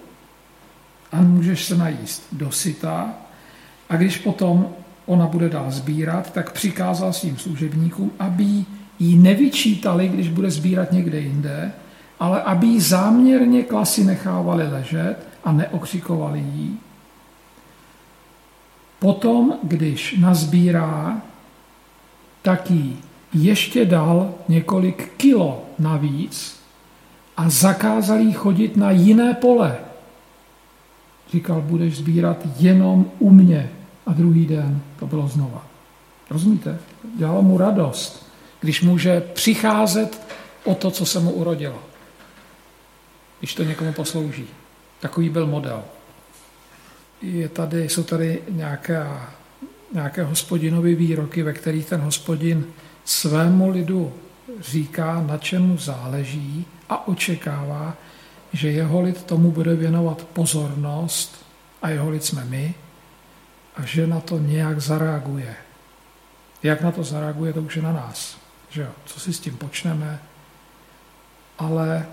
a 1.12 1.22
můžeš 1.22 1.66
se 1.66 1.78
najíst 1.78 2.28
dosyta 2.32 3.14
a 3.90 3.96
když 3.96 4.18
potom 4.18 4.70
ona 5.06 5.28
bude 5.28 5.50
dál 5.50 5.72
sbírat, 5.72 6.34
tak 6.34 6.52
přikázal 6.52 7.14
svým 7.14 7.38
služebníkům, 7.38 8.12
aby 8.20 8.66
jí 9.00 9.18
nevyčítali, 9.18 10.08
když 10.08 10.30
bude 10.30 10.52
sbírat 10.52 10.92
někde 10.92 11.20
jinde, 11.20 11.72
ale 12.24 12.42
aby 12.42 12.68
jí 12.68 12.80
záměrně 12.80 13.64
klasy 13.64 14.04
nechávali 14.04 14.68
ležet 14.68 15.16
a 15.44 15.52
neokřikovali 15.52 16.40
jí. 16.40 16.80
Potom, 19.00 19.54
když 19.64 20.16
nazbírá, 20.20 21.22
tak 22.42 22.72
jí 22.72 23.00
ještě 23.34 23.86
dal 23.86 24.34
několik 24.48 25.12
kilo 25.18 25.64
navíc 25.80 26.60
a 27.38 27.50
zakázal 27.50 28.20
jí 28.20 28.34
chodit 28.34 28.78
na 28.78 28.92
jiné 28.92 29.34
pole. 29.34 29.76
Říkal, 31.32 31.62
budeš 31.62 31.98
sbírat 31.98 32.38
jenom 32.60 33.06
u 33.20 33.30
mě. 33.30 33.70
A 34.06 34.14
druhý 34.14 34.46
den 34.46 34.82
to 35.00 35.08
bylo 35.08 35.28
znova. 35.28 35.66
Rozumíte? 36.30 36.80
Dělalo 37.18 37.42
mu 37.42 37.58
radost, 37.58 38.26
když 38.60 38.82
může 38.82 39.22
přicházet 39.22 40.22
o 40.64 40.76
to, 40.76 40.92
co 40.92 41.06
se 41.06 41.20
mu 41.20 41.32
urodilo. 41.32 41.93
Když 43.44 43.56
to 43.56 43.64
někomu 43.64 43.94
poslouží. 43.94 44.48
Takový 45.00 45.30
byl 45.30 45.48
model. 45.48 45.84
Je 47.22 47.50
tady, 47.50 47.90
jsou 47.90 48.04
tady 48.04 48.42
nějaké, 48.50 49.08
nějaké 49.94 50.24
hospodinové 50.24 50.96
výroky, 50.96 51.44
ve 51.44 51.54
kterých 51.54 51.86
ten 51.86 52.02
hospodin 52.02 52.66
svému 53.06 53.70
lidu 53.70 54.14
říká, 54.60 55.22
na 55.28 55.38
čemu 55.38 55.78
záleží 55.78 56.66
a 56.90 57.08
očekává, 57.08 57.98
že 58.54 58.72
jeho 58.72 59.02
lid 59.02 59.24
tomu 59.24 59.52
bude 59.52 59.76
věnovat 59.76 60.24
pozornost 60.24 61.46
a 61.82 61.90
jeho 61.90 62.10
lid 62.10 62.24
jsme 62.24 62.46
my 62.46 62.74
a 63.76 63.86
že 63.86 64.08
na 64.08 64.20
to 64.20 64.38
nějak 64.40 64.80
zareaguje. 64.80 65.56
Jak 66.64 66.82
na 66.82 66.92
to 66.92 67.04
zareaguje, 67.04 67.54
to 67.54 67.62
už 67.62 67.76
je 67.76 67.82
na 67.82 67.94
nás. 67.94 68.38
Že 68.70 68.82
jo? 68.82 68.90
Co 69.06 69.20
si 69.20 69.34
s 69.34 69.40
tím 69.40 69.58
počneme, 69.58 70.20
ale 71.58 72.06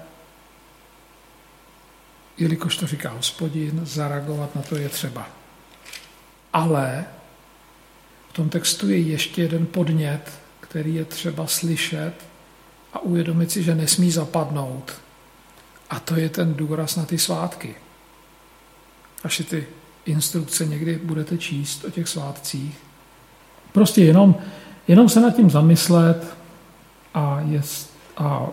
jelikož 2.40 2.76
to 2.76 2.86
říká 2.86 3.10
hospodin, 3.10 3.80
zareagovat 3.84 4.56
na 4.56 4.62
to 4.62 4.76
je 4.76 4.88
třeba. 4.88 5.28
Ale 6.52 7.04
v 8.28 8.32
tom 8.32 8.48
textu 8.48 8.90
je 8.90 8.98
ještě 8.98 9.42
jeden 9.42 9.66
podnět, 9.66 10.32
který 10.60 10.94
je 10.94 11.04
třeba 11.04 11.46
slyšet 11.46 12.12
a 12.92 12.98
uvědomit 12.98 13.50
si, 13.50 13.62
že 13.62 13.74
nesmí 13.74 14.10
zapadnout. 14.10 14.92
A 15.90 16.00
to 16.00 16.16
je 16.16 16.28
ten 16.28 16.54
důraz 16.54 16.96
na 16.96 17.04
ty 17.04 17.18
svátky. 17.18 17.74
Až 19.24 19.36
si 19.36 19.44
ty 19.44 19.66
instrukce 20.06 20.66
někdy 20.66 21.00
budete 21.04 21.38
číst 21.38 21.84
o 21.84 21.90
těch 21.90 22.08
svátcích, 22.08 22.78
prostě 23.72 24.04
jenom, 24.04 24.34
jenom 24.88 25.08
se 25.08 25.20
nad 25.20 25.36
tím 25.36 25.50
zamyslet 25.50 26.34
a, 27.14 27.40
jest, 27.40 27.96
a 28.16 28.46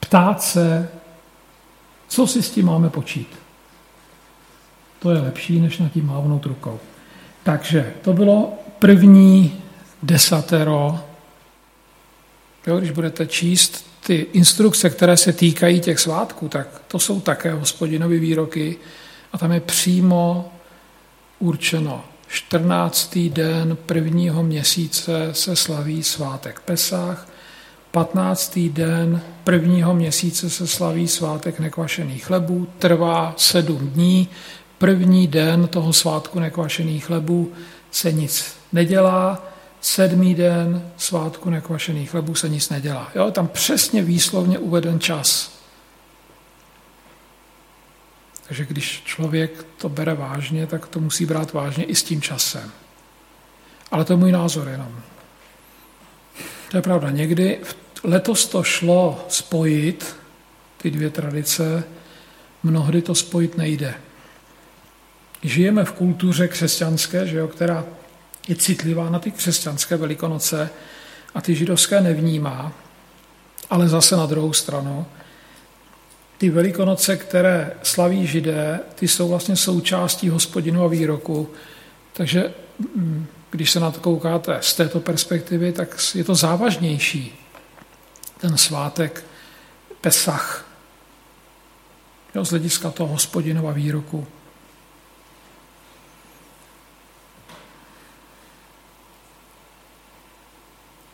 ptát 0.00 0.42
se, 0.42 0.90
co 2.14 2.26
si 2.26 2.42
s 2.42 2.50
tím 2.50 2.66
máme 2.66 2.90
počít. 2.90 3.28
To 4.98 5.10
je 5.10 5.20
lepší, 5.20 5.60
než 5.60 5.78
nad 5.78 5.92
tím 5.92 6.06
mávnout 6.06 6.46
rukou. 6.46 6.80
Takže 7.42 7.94
to 8.02 8.12
bylo 8.12 8.52
první 8.78 9.60
desatero 10.02 11.00
Jo, 12.66 12.78
když 12.78 12.90
budete 12.90 13.26
číst 13.26 13.86
ty 14.06 14.26
instrukce, 14.32 14.90
které 14.90 15.16
se 15.16 15.32
týkají 15.32 15.80
těch 15.80 16.00
svátků, 16.00 16.48
tak 16.48 16.82
to 16.88 16.98
jsou 16.98 17.20
také 17.20 17.52
hospodinovy 17.52 18.18
výroky 18.18 18.76
a 19.32 19.38
tam 19.38 19.52
je 19.52 19.60
přímo 19.60 20.52
určeno 21.38 22.04
14. 22.28 23.18
den 23.18 23.76
prvního 23.86 24.42
měsíce 24.42 25.28
se 25.32 25.56
slaví 25.56 26.02
svátek 26.02 26.60
Pesách, 26.60 27.28
15. 27.94 28.58
den 28.58 29.22
prvního 29.44 29.94
měsíce 29.94 30.50
se 30.50 30.66
slaví 30.66 31.08
svátek 31.08 31.60
nekvašených 31.60 32.24
chlebů, 32.24 32.68
trvá 32.78 33.34
sedm 33.36 33.78
dní, 33.78 34.28
první 34.78 35.26
den 35.26 35.68
toho 35.68 35.92
svátku 35.92 36.40
nekvašených 36.40 37.04
chlebů 37.04 37.52
se 37.90 38.12
nic 38.12 38.56
nedělá, 38.72 39.42
sedmý 39.80 40.34
den 40.34 40.90
svátku 40.96 41.50
nekvašených 41.50 42.10
chlebů 42.10 42.34
se 42.34 42.48
nic 42.48 42.68
nedělá. 42.68 43.10
Jo, 43.14 43.30
tam 43.30 43.48
přesně 43.48 44.02
výslovně 44.02 44.58
uveden 44.58 45.00
čas. 45.00 45.58
Takže 48.48 48.64
když 48.64 49.02
člověk 49.04 49.66
to 49.78 49.88
bere 49.88 50.14
vážně, 50.14 50.66
tak 50.66 50.86
to 50.86 51.00
musí 51.00 51.26
brát 51.26 51.52
vážně 51.52 51.84
i 51.84 51.94
s 51.94 52.02
tím 52.02 52.22
časem. 52.22 52.70
Ale 53.90 54.04
to 54.04 54.12
je 54.12 54.16
můj 54.16 54.32
názor 54.32 54.68
jenom. 54.68 55.00
To 56.70 56.78
je 56.78 56.82
pravda. 56.82 57.10
Někdy 57.10 57.60
letos 58.04 58.46
to 58.46 58.62
šlo 58.62 59.24
spojit, 59.28 60.16
ty 60.76 60.90
dvě 60.90 61.10
tradice, 61.10 61.84
mnohdy 62.62 63.02
to 63.02 63.14
spojit 63.14 63.56
nejde. 63.56 63.94
Žijeme 65.42 65.84
v 65.84 65.92
kultuře 65.92 66.48
křesťanské, 66.48 67.26
že 67.26 67.38
jo, 67.38 67.48
která 67.48 67.84
je 68.48 68.56
citlivá 68.56 69.10
na 69.10 69.18
ty 69.18 69.30
křesťanské 69.30 69.96
velikonoce 69.96 70.70
a 71.34 71.40
ty 71.40 71.54
židovské 71.54 72.00
nevnímá, 72.00 72.72
ale 73.70 73.88
zase 73.88 74.16
na 74.16 74.26
druhou 74.26 74.52
stranu, 74.52 75.06
ty 76.38 76.50
velikonoce, 76.50 77.16
které 77.16 77.72
slaví 77.82 78.26
židé, 78.26 78.80
ty 78.94 79.08
jsou 79.08 79.28
vlastně 79.28 79.56
součástí 79.56 80.28
hospodinova 80.28 80.88
výroku, 80.88 81.50
takže 82.12 82.54
mm, 82.94 83.26
když 83.50 83.70
se 83.70 83.80
na 83.80 83.90
to 83.90 84.00
koukáte 84.00 84.58
z 84.60 84.74
této 84.74 85.00
perspektivy, 85.00 85.72
tak 85.72 85.96
je 86.14 86.24
to 86.24 86.34
závažnější, 86.34 87.43
ten 88.44 88.58
svátek 88.58 89.24
Pesach, 90.00 90.68
jo, 92.34 92.44
z 92.44 92.50
hlediska 92.50 92.90
toho 92.90 93.12
hospodinova 93.12 93.72
výroku. 93.72 94.26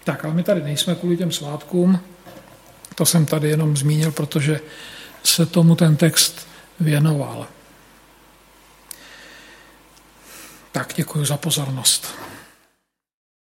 Tak, 0.04 0.24
ale 0.24 0.34
my 0.34 0.42
tady 0.42 0.62
nejsme 0.62 0.94
kvůli 0.94 1.16
těm 1.16 1.32
svátkům. 1.32 2.00
To 2.94 3.06
jsem 3.06 3.26
tady 3.26 3.48
jenom 3.48 3.76
zmínil, 3.76 4.12
protože 4.12 4.60
se 5.24 5.46
tomu 5.46 5.76
ten 5.76 5.96
text 5.96 6.48
věnoval. 6.80 7.46
Tak 10.72 10.92
děkuji 10.96 11.24
za 11.24 11.36
pozornost. 11.36 12.29